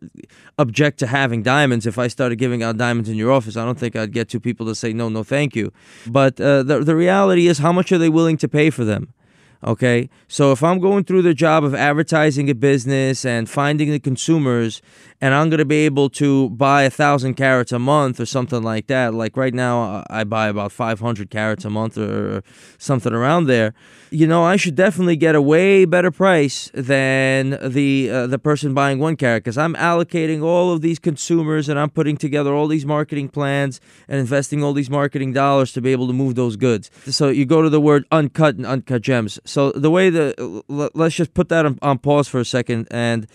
[0.57, 1.85] object to having diamonds.
[1.85, 4.39] If I started giving out diamonds in your office, I don't think I'd get two
[4.39, 5.73] people to say no, no, thank you.
[6.07, 9.13] But uh, the the reality is, how much are they willing to pay for them?
[9.61, 13.99] Okay, so if I'm going through the job of advertising a business and finding the
[13.99, 14.81] consumers,
[15.21, 18.63] and I'm going to be able to buy a thousand carats a month or something
[18.63, 22.41] like that, like right now I buy about 500 carats a month or
[22.77, 23.73] something around there,
[24.11, 28.73] you know, I should definitely get a way better price than the uh, the person
[28.73, 32.67] buying one carat because I'm allocating all of these consumers and I'm putting together all
[32.67, 36.55] these marketing plans and investing all these marketing dollars to be able to move those
[36.55, 36.89] goods.
[37.05, 39.39] So you go to the word uncut and uncut gems.
[39.45, 43.27] So the way the let's just put that on, on pause for a second, and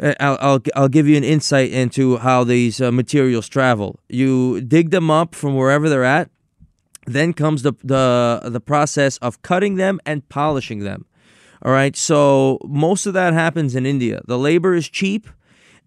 [0.00, 3.98] I'll, I'll, I'll give you an insight into how these uh, materials travel.
[4.08, 6.30] You dig them up from wherever they're at.
[7.06, 11.06] Then comes the the the process of cutting them and polishing them.
[11.62, 11.96] All right.
[11.96, 14.20] So most of that happens in India.
[14.26, 15.26] The labor is cheap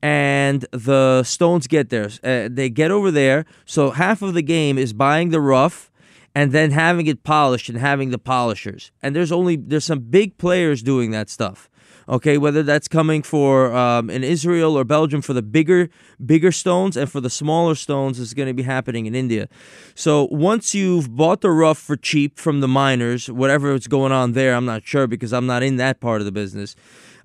[0.02, 2.10] and the stones get there.
[2.24, 3.46] Uh, they get over there.
[3.66, 5.92] So half of the game is buying the rough
[6.34, 8.92] and then having it polished and having the polishers.
[9.02, 11.70] And there's only there's some big players doing that stuff.
[12.10, 15.90] Okay, whether that's coming for um, in Israel or Belgium for the bigger
[16.26, 19.48] bigger stones, and for the smaller stones is going to be happening in India.
[19.96, 24.34] So once you've bought the rough for cheap from the miners, whatever is going on
[24.34, 26.76] there, I'm not sure because I'm not in that part of the business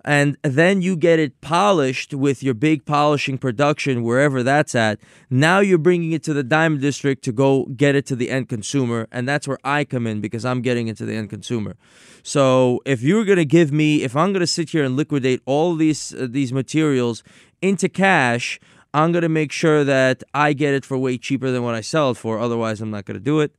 [0.06, 5.00] and then you get it polished with your big polishing production wherever that's at.
[5.28, 8.48] Now you're bringing it to the diamond district to go get it to the end
[8.48, 11.76] consumer, and that's where I come in because I'm getting it to the end consumer.
[12.22, 16.14] So if you're gonna give me, if I'm gonna sit here and liquidate all these
[16.14, 17.24] uh, these materials
[17.60, 18.60] into cash,
[18.94, 22.12] I'm gonna make sure that I get it for way cheaper than what I sell
[22.12, 22.38] it for.
[22.38, 23.52] Otherwise, I'm not gonna do it.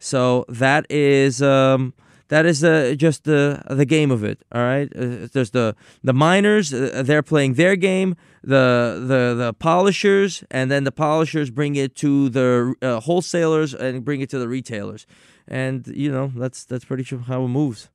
[0.00, 1.40] So that is.
[1.40, 1.94] Um,
[2.32, 4.38] that is uh, just the the game of it.
[4.52, 4.90] All right.
[4.96, 6.72] Uh, there's the the miners.
[6.72, 8.16] Uh, they're playing their game.
[8.42, 14.02] The the the polishers, and then the polishers bring it to the uh, wholesalers and
[14.02, 15.06] bring it to the retailers.
[15.46, 17.90] And you know that's that's pretty much how it moves.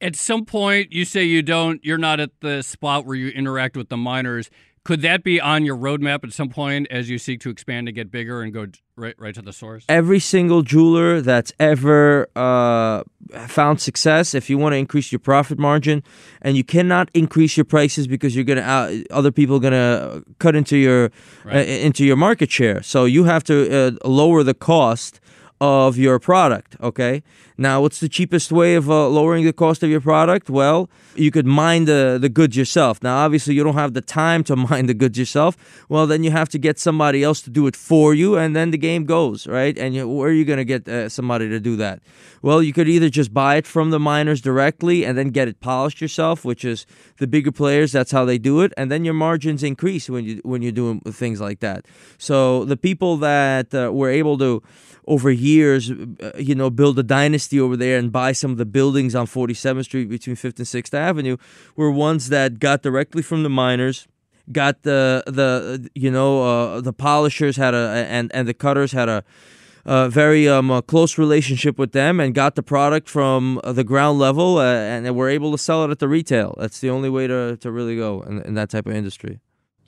[0.00, 1.84] At some point, you say you don't.
[1.84, 4.50] You're not at the spot where you interact with the miners.
[4.82, 7.94] Could that be on your roadmap at some point as you seek to expand and
[7.94, 9.84] get bigger and go right right to the source?
[9.90, 13.02] Every single jeweler that's ever uh,
[13.46, 16.02] found success, if you want to increase your profit margin,
[16.40, 20.56] and you cannot increase your prices because you're gonna uh, other people are gonna cut
[20.56, 21.10] into your
[21.44, 21.56] right.
[21.56, 25.20] uh, into your market share, so you have to uh, lower the cost
[25.60, 26.76] of your product.
[26.80, 27.22] Okay.
[27.60, 30.48] Now, what's the cheapest way of uh, lowering the cost of your product?
[30.48, 33.02] Well, you could mine the, the goods yourself.
[33.02, 35.58] Now, obviously, you don't have the time to mine the goods yourself.
[35.90, 38.70] Well, then you have to get somebody else to do it for you, and then
[38.70, 39.76] the game goes, right?
[39.76, 42.00] And you, where are you going to get uh, somebody to do that?
[42.40, 45.60] Well, you could either just buy it from the miners directly and then get it
[45.60, 46.86] polished yourself, which is
[47.18, 47.92] the bigger players.
[47.92, 51.00] That's how they do it, and then your margins increase when you when you're doing
[51.00, 51.84] things like that.
[52.16, 54.62] So the people that uh, were able to
[55.10, 58.64] over years, uh, you know, build a dynasty over there and buy some of the
[58.66, 61.36] buildings on 47th Street between 5th and 6th Avenue
[61.74, 64.06] were ones that got directly from the miners
[64.52, 69.08] got the the you know uh, the polishers had a and and the cutters had
[69.08, 69.24] a,
[69.84, 74.18] a very um, a close relationship with them and got the product from the ground
[74.18, 76.54] level uh, and were able to sell it at the retail.
[76.58, 79.40] That's the only way to, to really go in, in that type of industry.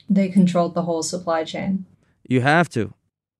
[0.08, 1.86] They controlled the whole supply chain.
[2.28, 2.94] You have to.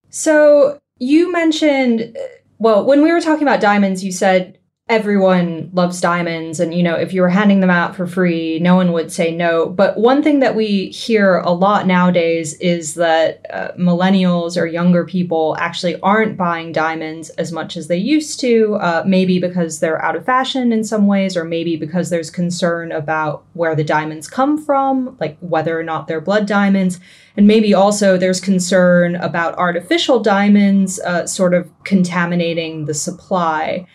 [0.09, 2.17] So you mentioned,
[2.57, 4.57] well, when we were talking about diamonds, you said
[4.89, 8.75] everyone loves diamonds and you know if you were handing them out for free no
[8.75, 9.69] one would say no.
[9.69, 15.05] But one thing that we hear a lot nowadays is that uh, millennials or younger
[15.05, 20.03] people actually aren't buying diamonds as much as they used to uh, maybe because they're
[20.03, 24.27] out of fashion in some ways or maybe because there's concern about where the diamonds
[24.27, 26.99] come from like whether or not they're blood diamonds.
[27.37, 33.87] And maybe also there's concern about artificial diamonds uh, sort of contaminating the supply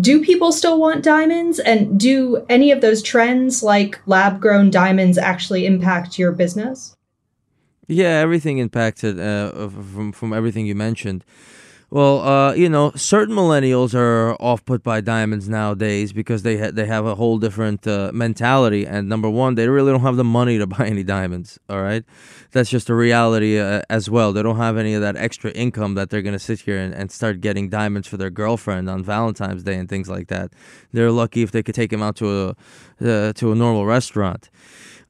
[0.00, 1.58] do people still want diamonds?
[1.58, 6.96] And do any of those trends, like lab grown diamonds, actually impact your business?
[7.88, 11.24] Yeah, everything impacted uh, from from everything you mentioned.
[11.92, 16.70] Well, uh, you know, certain millennials are off put by diamonds nowadays because they ha-
[16.72, 18.86] they have a whole different uh, mentality.
[18.86, 21.58] And number one, they really don't have the money to buy any diamonds.
[21.68, 22.02] All right,
[22.50, 24.32] that's just a reality uh, as well.
[24.32, 27.12] They don't have any of that extra income that they're gonna sit here and, and
[27.12, 30.54] start getting diamonds for their girlfriend on Valentine's Day and things like that.
[30.92, 32.48] They're lucky if they could take them out to a
[33.06, 34.48] uh, to a normal restaurant.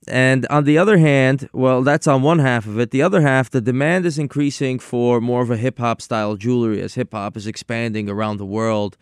[0.08, 2.90] And on the other hand, well, that's on one half of it.
[2.90, 6.80] The other half, the demand is increasing for more of a hip hop style jewelry
[6.82, 8.96] as hip hop is expanding around the world.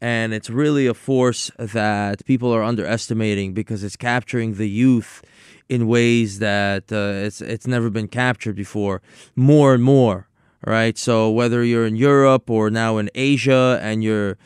[0.00, 5.22] And it's really a force that people are underestimating because it's capturing the youth
[5.68, 9.00] in ways that uh, it's it's never been captured before,
[9.34, 10.28] more and more.
[10.66, 10.96] Right.
[10.96, 14.38] So whether you're in Europe or now in Asia, and you're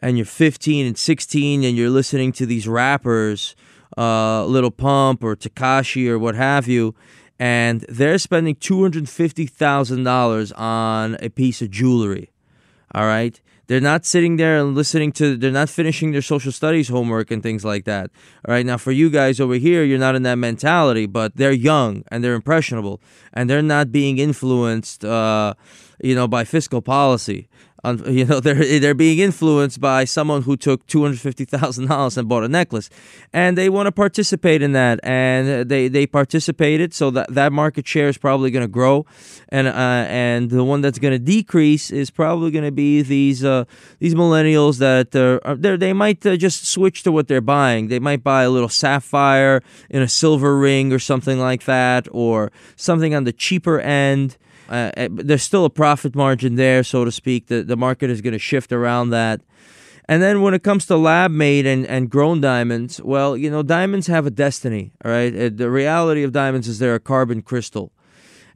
[0.00, 3.54] and you're 15 and 16, and you're listening to these rappers
[3.96, 6.94] uh, Lil Pump or Tekashi or what have you,
[7.38, 12.30] and they're spending two hundred fifty thousand dollars on a piece of jewelry.
[12.94, 13.40] All right.
[13.68, 17.42] They're not sitting there and listening to, they're not finishing their social studies homework and
[17.42, 18.10] things like that.
[18.46, 18.66] All right.
[18.66, 22.22] Now, for you guys over here, you're not in that mentality, but they're young and
[22.22, 23.00] they're impressionable
[23.32, 25.54] and they're not being influenced, uh,
[26.02, 27.48] you know, by fiscal policy
[28.06, 32.16] you know they're they're being influenced by someone who took two hundred fifty thousand dollars
[32.16, 32.88] and bought a necklace,
[33.32, 37.86] and they want to participate in that, and they they participated, so that that market
[37.86, 39.04] share is probably going to grow,
[39.48, 43.44] and uh, and the one that's going to decrease is probably going to be these
[43.44, 43.64] uh,
[43.98, 47.88] these millennials that uh, they they might uh, just switch to what they're buying.
[47.88, 52.52] They might buy a little sapphire in a silver ring or something like that, or
[52.76, 54.36] something on the cheaper end.
[54.68, 57.46] Uh, uh there's still a profit margin there, so to speak.
[57.46, 59.40] The the market is going to shift around that.
[60.08, 63.62] And then when it comes to lab made and, and grown diamonds, well, you know,
[63.62, 65.34] diamonds have a destiny, all right?
[65.34, 67.92] Uh, the reality of diamonds is they're a carbon crystal.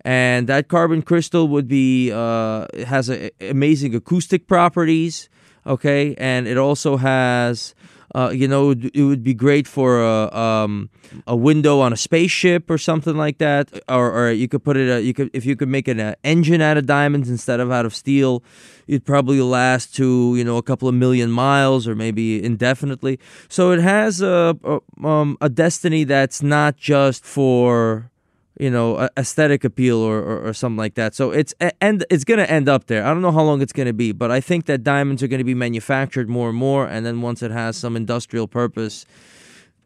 [0.05, 5.29] And that carbon crystal would be, uh, has a, amazing acoustic properties,
[5.65, 6.15] okay?
[6.19, 7.76] And it also has
[8.17, 10.89] Uh, you know, it, would be great for a um,
[11.27, 13.71] a window on a spaceship or something like that.
[13.91, 14.91] Or, or you could put it.
[14.91, 17.71] Uh, you could if you could make an uh, engine out of diamonds instead of
[17.71, 18.43] out of steel.
[18.87, 23.21] It'd probably last to you know a couple of million miles or maybe indefinitely.
[23.51, 28.11] So it has a a, um, a destiny that's not just for
[28.59, 31.15] you know aesthetic appeal or, or, or, something like that.
[31.15, 33.05] So it's and it's going to end up there.
[33.05, 35.29] I don't know how long it's going to be but i think that diamonds are
[35.29, 39.07] going to be manufactured more and more and then once it has some industrial purpose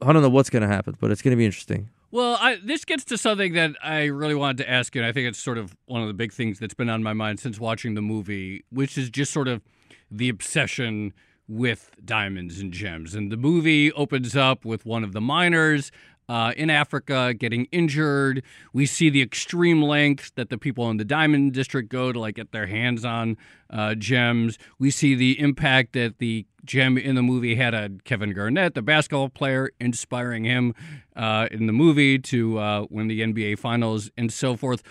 [0.00, 1.88] i don't know what's going to happen but it's going to be interesting.
[2.12, 5.12] Well, I, this gets to something that I really wanted to ask you, and I
[5.12, 7.60] think it's sort of one of the big things that's been on my mind since
[7.60, 9.62] watching the movie, which is just sort of
[10.10, 11.12] the obsession
[11.46, 13.14] with diamonds and gems.
[13.14, 15.92] And the movie opens up with one of the miners
[16.30, 18.44] uh, in Africa getting injured.
[18.72, 22.36] We see the extreme lengths that the people in the diamond district go to like
[22.36, 23.36] get their hands on
[23.68, 24.56] uh, gems.
[24.78, 28.82] We see the impact that the gem in the movie had on Kevin Garnett, the
[28.82, 30.72] basketball player, inspiring him
[31.16, 34.84] uh, in the movie to uh, win the NBA Finals and so forth.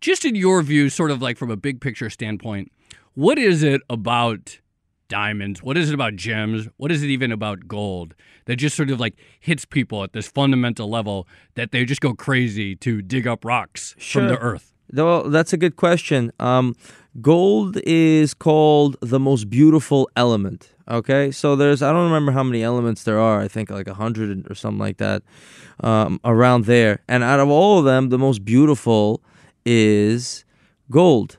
[0.00, 2.70] Just in your view, sort of like from a big picture standpoint,
[3.14, 4.60] what is it about
[5.14, 5.62] diamonds?
[5.62, 6.66] What is it about gems?
[6.76, 10.26] What is it even about gold that just sort of like hits people at this
[10.26, 14.22] fundamental level that they just go crazy to dig up rocks sure.
[14.22, 14.72] from the earth?
[14.92, 16.32] Well, that's a good question.
[16.40, 16.74] Um,
[17.20, 20.72] gold is called the most beautiful element.
[20.88, 23.40] Okay, so there's I don't remember how many elements there are.
[23.40, 25.22] I think like a hundred or something like that
[25.78, 26.98] um, around there.
[27.06, 29.22] And out of all of them, the most beautiful
[29.64, 30.44] is
[30.90, 31.38] gold.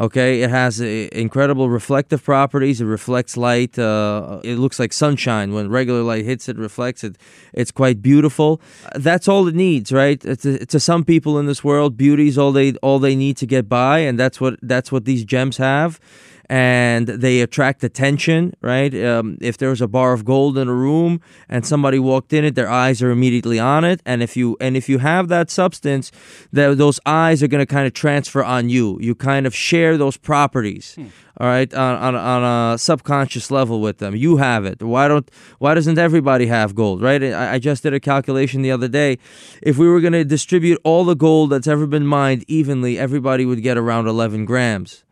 [0.00, 2.80] Okay, it has incredible reflective properties.
[2.80, 3.78] It reflects light.
[3.78, 6.56] Uh, it looks like sunshine when regular light hits it.
[6.58, 7.16] Reflects it.
[7.52, 8.60] It's quite beautiful.
[8.96, 10.20] That's all it needs, right?
[10.20, 13.46] To, to some people in this world, beauty is all they all they need to
[13.46, 16.00] get by, and that's what that's what these gems have
[16.46, 18.94] and they attract attention, right?
[18.94, 22.54] Um, if there's a bar of gold in a room and somebody walked in it,
[22.54, 26.10] their eyes are immediately on it, and if you and if you have that substance,
[26.52, 28.98] that those eyes are going to kind of transfer on you.
[29.00, 30.94] You kind of share those properties.
[30.94, 31.06] Hmm.
[31.36, 34.80] All right, on, on, on a subconscious level with them, you have it.
[34.80, 35.28] Why don't
[35.58, 37.02] Why doesn't everybody have gold?
[37.02, 37.22] Right?
[37.24, 39.18] I, I just did a calculation the other day.
[39.60, 43.44] If we were going to distribute all the gold that's ever been mined evenly, everybody
[43.44, 45.04] would get around 11 grams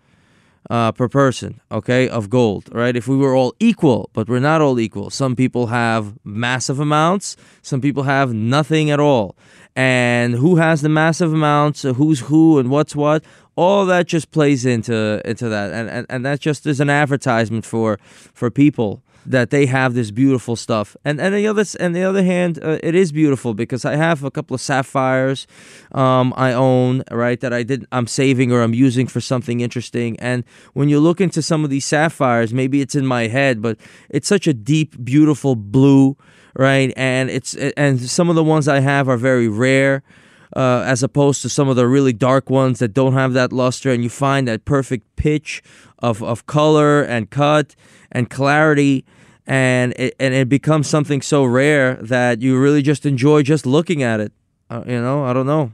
[0.72, 2.96] uh, per person, okay, of gold, right?
[2.96, 5.10] If we were all equal, but we're not all equal.
[5.10, 9.36] Some people have massive amounts, some people have nothing at all.
[9.76, 13.22] And who has the massive amounts, who's who, and what's what,
[13.54, 15.74] all that just plays into into that.
[15.74, 17.98] And, and, and that just is an advertisement for
[18.32, 20.96] for people that they have this beautiful stuff.
[21.04, 24.24] And and the other and the other hand, uh, it is beautiful because I have
[24.24, 25.46] a couple of sapphires
[25.92, 30.18] um, I own right that I did I'm saving or I'm using for something interesting.
[30.20, 33.78] And when you look into some of these sapphires, maybe it's in my head, but
[34.08, 36.16] it's such a deep, beautiful blue,
[36.56, 36.92] right?
[36.96, 40.02] And it's and some of the ones I have are very rare.
[40.54, 43.90] Uh, as opposed to some of the really dark ones that don't have that luster,
[43.90, 45.62] and you find that perfect pitch
[46.00, 47.74] of, of color and cut
[48.10, 49.04] and clarity
[49.46, 54.02] and it, and it becomes something so rare that you really just enjoy just looking
[54.02, 54.32] at it.
[54.70, 55.72] Uh, you know i don't know.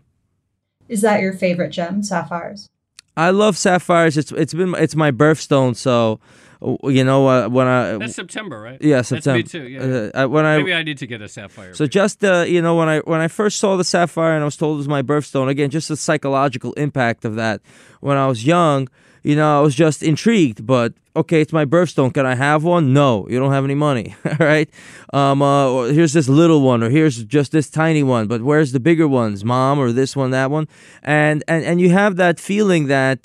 [0.88, 2.68] Is that your favorite gem sapphires?
[3.16, 4.16] I love sapphires.
[4.16, 6.20] It's it's been it's my birthstone so
[6.60, 8.80] you know uh, when I that's September, right?
[8.80, 9.42] Yeah, September.
[9.42, 9.68] That's me too.
[9.68, 10.22] Yeah.
[10.22, 11.74] Uh, when I maybe I need to get a sapphire.
[11.74, 14.44] So just uh, you know when I when I first saw the sapphire and I
[14.44, 17.60] was told it was my birthstone again, just the psychological impact of that
[18.00, 18.88] when I was young
[19.22, 20.66] you know, I was just intrigued.
[20.66, 22.12] But okay, it's my birthstone.
[22.14, 22.92] Can I have one?
[22.92, 24.14] No, you don't have any money.
[24.24, 24.70] All right.
[25.12, 28.26] Um, uh, here's this little one, or here's just this tiny one.
[28.26, 30.68] But where's the bigger ones, mom, or this one, that one?
[31.02, 33.20] And and and you have that feeling that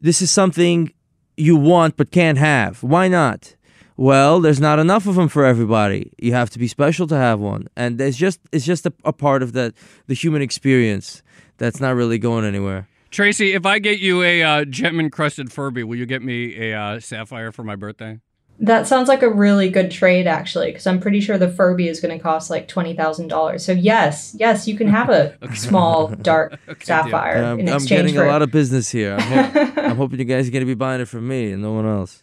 [0.00, 0.92] this is something
[1.36, 2.82] you want but can't have.
[2.82, 3.54] Why not?
[3.96, 6.12] Well, there's not enough of them for everybody.
[6.18, 9.12] You have to be special to have one, and it's just it's just a, a
[9.12, 9.74] part of the
[10.06, 11.22] the human experience
[11.58, 12.88] that's not really going anywhere.
[13.10, 16.78] Tracy, if I get you a uh, gem encrusted Furby, will you get me a
[16.78, 18.18] uh, sapphire for my birthday?
[18.58, 22.00] That sounds like a really good trade, actually, because I'm pretty sure the Furby is
[22.00, 23.64] going to cost like twenty thousand dollars.
[23.64, 25.54] So yes, yes, you can have a okay.
[25.54, 28.24] small dark okay, sapphire um, in I'm getting for...
[28.24, 29.16] a lot of business here.
[29.18, 31.72] I'm, I'm hoping you guys are going to be buying it from me and no
[31.72, 32.22] one else.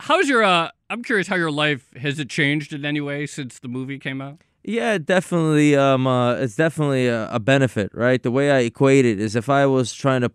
[0.00, 0.42] How's your?
[0.42, 3.98] Uh, I'm curious how your life has it changed in any way since the movie
[3.98, 4.40] came out.
[4.64, 5.76] Yeah, definitely.
[5.76, 8.22] Um, uh, it's definitely a, a, benefit, right?
[8.22, 10.30] The way I equate it is if I was trying to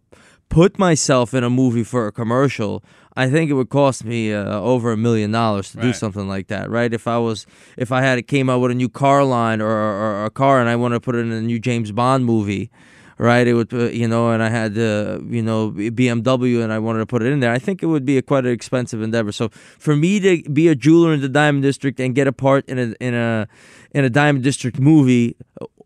[0.50, 2.84] put myself in a movie for a commercial,
[3.20, 5.84] I think it would cost me uh, over a million dollars to right.
[5.84, 6.94] do something like that, right?
[6.94, 7.46] If I was,
[7.76, 10.30] if I had it came out with a new car line or, or, or a
[10.30, 12.72] car and I want to put it in a new James Bond movie,
[13.18, 13.46] right?
[13.46, 17.00] It would, uh, you know, and I had, uh, you know, BMW, and I wanted
[17.00, 17.52] to put it in there.
[17.52, 19.34] I think it would be a quite an expensive endeavor.
[19.34, 22.66] So for me to be a jeweler in the Diamond District and get a part
[22.70, 23.50] in a in a
[23.92, 25.36] in a Diamond District movie,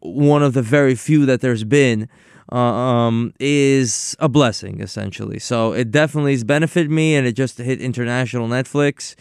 [0.02, 2.08] one of the very few that there's been.
[2.52, 5.39] Uh, um, is a blessing essentially.
[5.39, 9.16] So it definitely has benefited me, and it just hit international Netflix.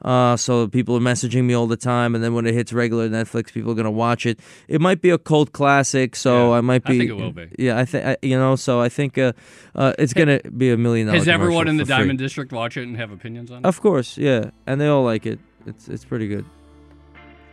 [0.00, 3.08] Uh, so people are messaging me all the time, and then when it hits regular
[3.08, 4.38] Netflix, people are gonna watch it.
[4.68, 6.94] It might be a cult classic, so Yeah, I might be.
[6.94, 7.48] I think it will be.
[7.58, 8.54] Yeah, I think you know.
[8.54, 9.32] So I think uh,
[9.74, 11.18] uh, it's gonna be a million dollar.
[11.18, 11.96] Has everyone in the free.
[11.96, 13.64] Diamond District watch it and have opinions on it?
[13.66, 15.40] Of course, yeah, and they all like it.
[15.66, 16.44] It's it's pretty good.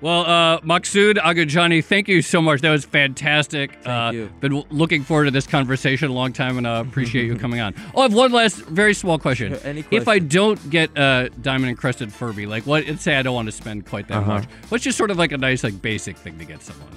[0.02, 2.62] Well, uh, Maksud Agadjani, thank you so much.
[2.62, 3.72] That was fantastic.
[3.82, 4.30] Thank uh, you.
[4.40, 7.74] Been looking forward to this conversation a long time, and uh, appreciate you coming on.
[7.96, 9.54] Oh, I have one last very small question.
[9.64, 12.86] Any If I don't get a diamond encrusted Furby, like what?
[12.88, 14.34] Let's say I don't want to spend quite that Uh-huh.
[14.36, 14.46] much.
[14.70, 16.90] What's just sort of like a nice, like basic thing to get someone?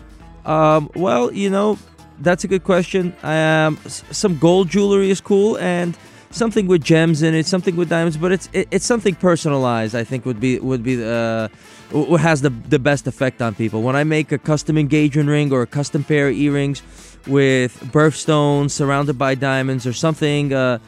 [0.44, 1.78] Um, well, you know,
[2.20, 3.14] that's a good question.
[3.22, 5.96] Um, s- some gold jewelry is cool, and
[6.31, 9.95] something with gems in it, something with diamonds, but it's it, it's something personalized.
[9.95, 11.49] I think would be would be uh,
[11.91, 13.83] w- has the the best effect on people.
[13.83, 16.83] When I make a custom engagement ring or a custom pair of earrings
[17.26, 20.53] with birthstones surrounded by diamonds or something.
[20.53, 20.79] Uh,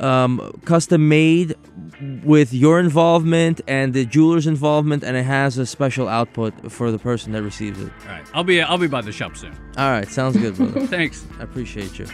[0.00, 1.54] um, custom made
[2.24, 6.98] with your involvement and the jeweler's involvement, and it has a special output for the
[6.98, 7.92] person that receives it.
[8.02, 9.52] All right, I'll be I'll be by the shop soon.
[9.76, 10.84] All right, sounds good, brother.
[10.88, 11.24] Thanks.
[11.38, 12.06] I appreciate you.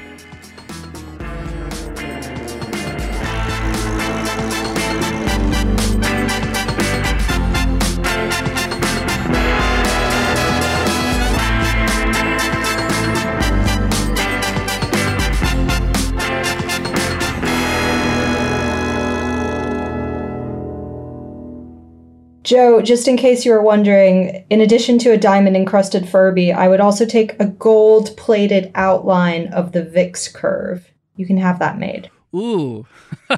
[22.50, 26.66] Joe, just in case you were wondering, in addition to a diamond encrusted Furby, I
[26.66, 30.90] would also take a gold plated outline of the VIX curve.
[31.14, 32.10] You can have that made.
[32.34, 32.88] Ooh.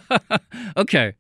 [0.79, 1.13] okay.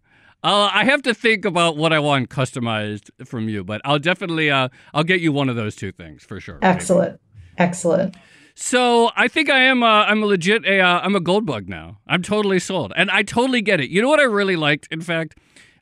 [0.42, 4.50] Uh, I have to think about what I want customized from you, but I'll definitely
[4.50, 6.54] uh, I'll get you one of those two things for sure.
[6.62, 6.66] maybe.
[6.72, 7.20] Excellent.
[7.58, 8.16] Excellent.
[8.54, 9.82] So I think I am.
[9.82, 10.64] Uh, I'm a legit.
[10.64, 11.98] A, uh, I'm a gold bug now.
[12.06, 13.90] I'm totally sold, and I totally get it.
[13.90, 15.36] You know what I really liked, in fact,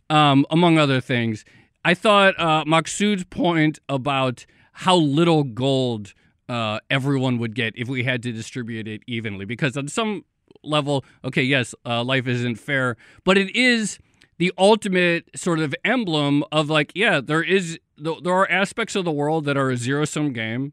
[0.09, 1.45] um, among other things,
[1.85, 6.13] I thought uh, Maksud's point about how little gold
[6.49, 10.25] uh, everyone would get if we had to distribute it evenly, because on some
[10.63, 13.99] level, okay, yes, uh, life isn't fair, but it is
[14.39, 19.13] the ultimate sort of emblem of like, yeah, there is there are aspects of the
[19.13, 20.73] world that are a zero sum game.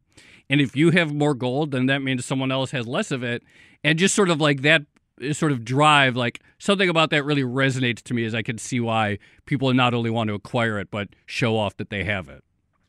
[0.50, 3.44] And if you have more gold, then that means someone else has less of it.
[3.84, 4.84] And just sort of like that
[5.32, 8.80] sort of drive, like something about that really resonates to me as I can see
[8.80, 12.44] why people not only want to acquire it, but show off that they have it.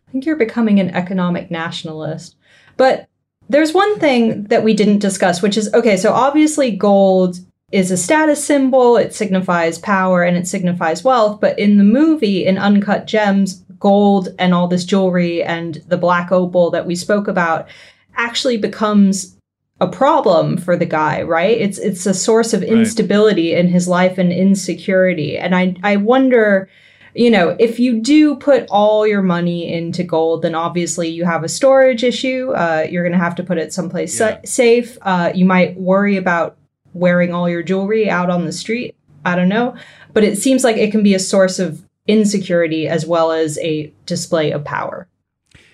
[0.08, 2.36] I think you're becoming an economic nationalist.
[2.76, 3.08] But
[3.48, 7.38] there's one thing that we didn't discuss, which is okay, so obviously gold
[7.72, 12.46] is a status symbol, it signifies power and it signifies wealth, but in the movie,
[12.46, 17.28] in Uncut Gems, gold and all this jewelry and the black opal that we spoke
[17.28, 17.68] about
[18.16, 19.36] actually becomes
[19.80, 21.56] a problem for the guy, right?
[21.56, 25.38] It's it's a source of instability in his life and insecurity.
[25.38, 26.68] And I I wonder
[27.14, 31.42] you know, if you do put all your money into gold, then obviously you have
[31.42, 32.52] a storage issue.
[32.52, 34.96] Uh, you're going to have to put it someplace sa- safe.
[35.02, 36.56] Uh, you might worry about
[36.92, 38.94] wearing all your jewelry out on the street.
[39.24, 39.74] I don't know.
[40.12, 43.92] But it seems like it can be a source of insecurity as well as a
[44.06, 45.08] display of power.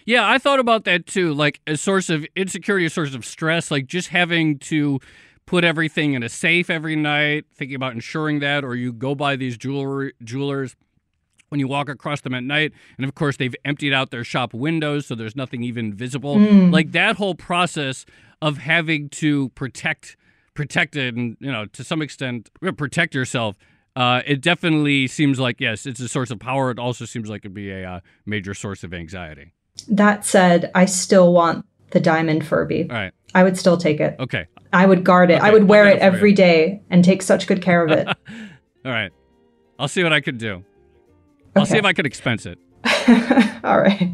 [0.06, 1.32] Yeah, I thought about that too.
[1.32, 5.00] Like a source of insecurity, a source of stress, like just having to
[5.46, 9.36] put everything in a safe every night, thinking about ensuring that, or you go by
[9.36, 10.76] these jewelry jewelers
[11.50, 14.52] when you walk across them at night, and of course they've emptied out their shop
[14.52, 16.38] windows, so there's nothing even visible.
[16.70, 18.04] Like that whole process
[18.42, 20.16] of having to protect
[20.54, 23.56] protect it and you know to some extent protect yourself.
[23.96, 26.70] Uh, it definitely seems like yes, it's a source of power.
[26.70, 29.52] It also seems like it'd be a uh, major source of anxiety.
[29.88, 32.88] That said, I still want the diamond Furby.
[32.90, 33.12] All right.
[33.34, 34.16] I would still take it.
[34.20, 34.46] Okay.
[34.72, 35.40] I would guard it.
[35.40, 36.36] I would wear it get it for every you.
[36.36, 38.06] day and take such good care of it.
[38.84, 39.10] All right.
[39.78, 40.64] I'll see what I can do.
[41.56, 42.58] I'll see if I can expense it.
[43.64, 44.12] All right.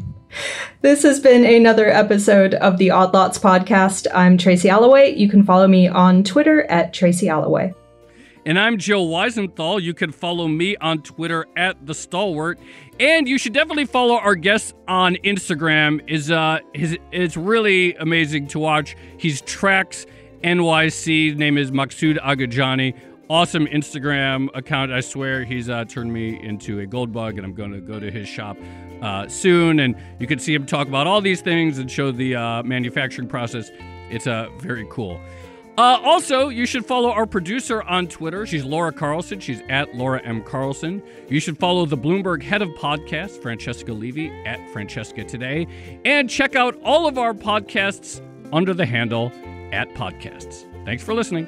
[0.81, 4.07] This has been another episode of the Odd Lots podcast.
[4.13, 5.15] I'm Tracy Alloway.
[5.15, 7.73] You can follow me on Twitter at Tracy Alloway.
[8.43, 9.83] And I'm Joe Weisenthal.
[9.83, 12.59] You can follow me on Twitter at the Stalwart,
[12.99, 16.01] and you should definitely follow our guest on Instagram.
[16.09, 18.95] is uh his it's really amazing to watch.
[19.17, 20.07] He's tracks
[20.43, 21.35] NYC.
[21.37, 22.97] Name is Maksud Agadjani.
[23.29, 24.91] Awesome Instagram account.
[24.91, 27.99] I swear he's uh, turned me into a gold bug, and I'm going to go
[27.99, 28.57] to his shop
[29.03, 29.79] uh, soon.
[29.79, 33.29] And you can see him talk about all these things and show the uh, manufacturing
[33.29, 33.69] process.
[34.09, 35.21] It's uh, very cool.
[35.77, 38.45] Uh, also, you should follow our producer on Twitter.
[38.45, 39.39] She's Laura Carlson.
[39.39, 40.43] She's at Laura M.
[40.43, 41.01] Carlson.
[41.29, 45.67] You should follow the Bloomberg head of podcast, Francesca Levy, at Francesca Today.
[46.05, 49.31] And check out all of our podcasts under the handle
[49.71, 50.65] at Podcasts.
[50.83, 51.47] Thanks for listening.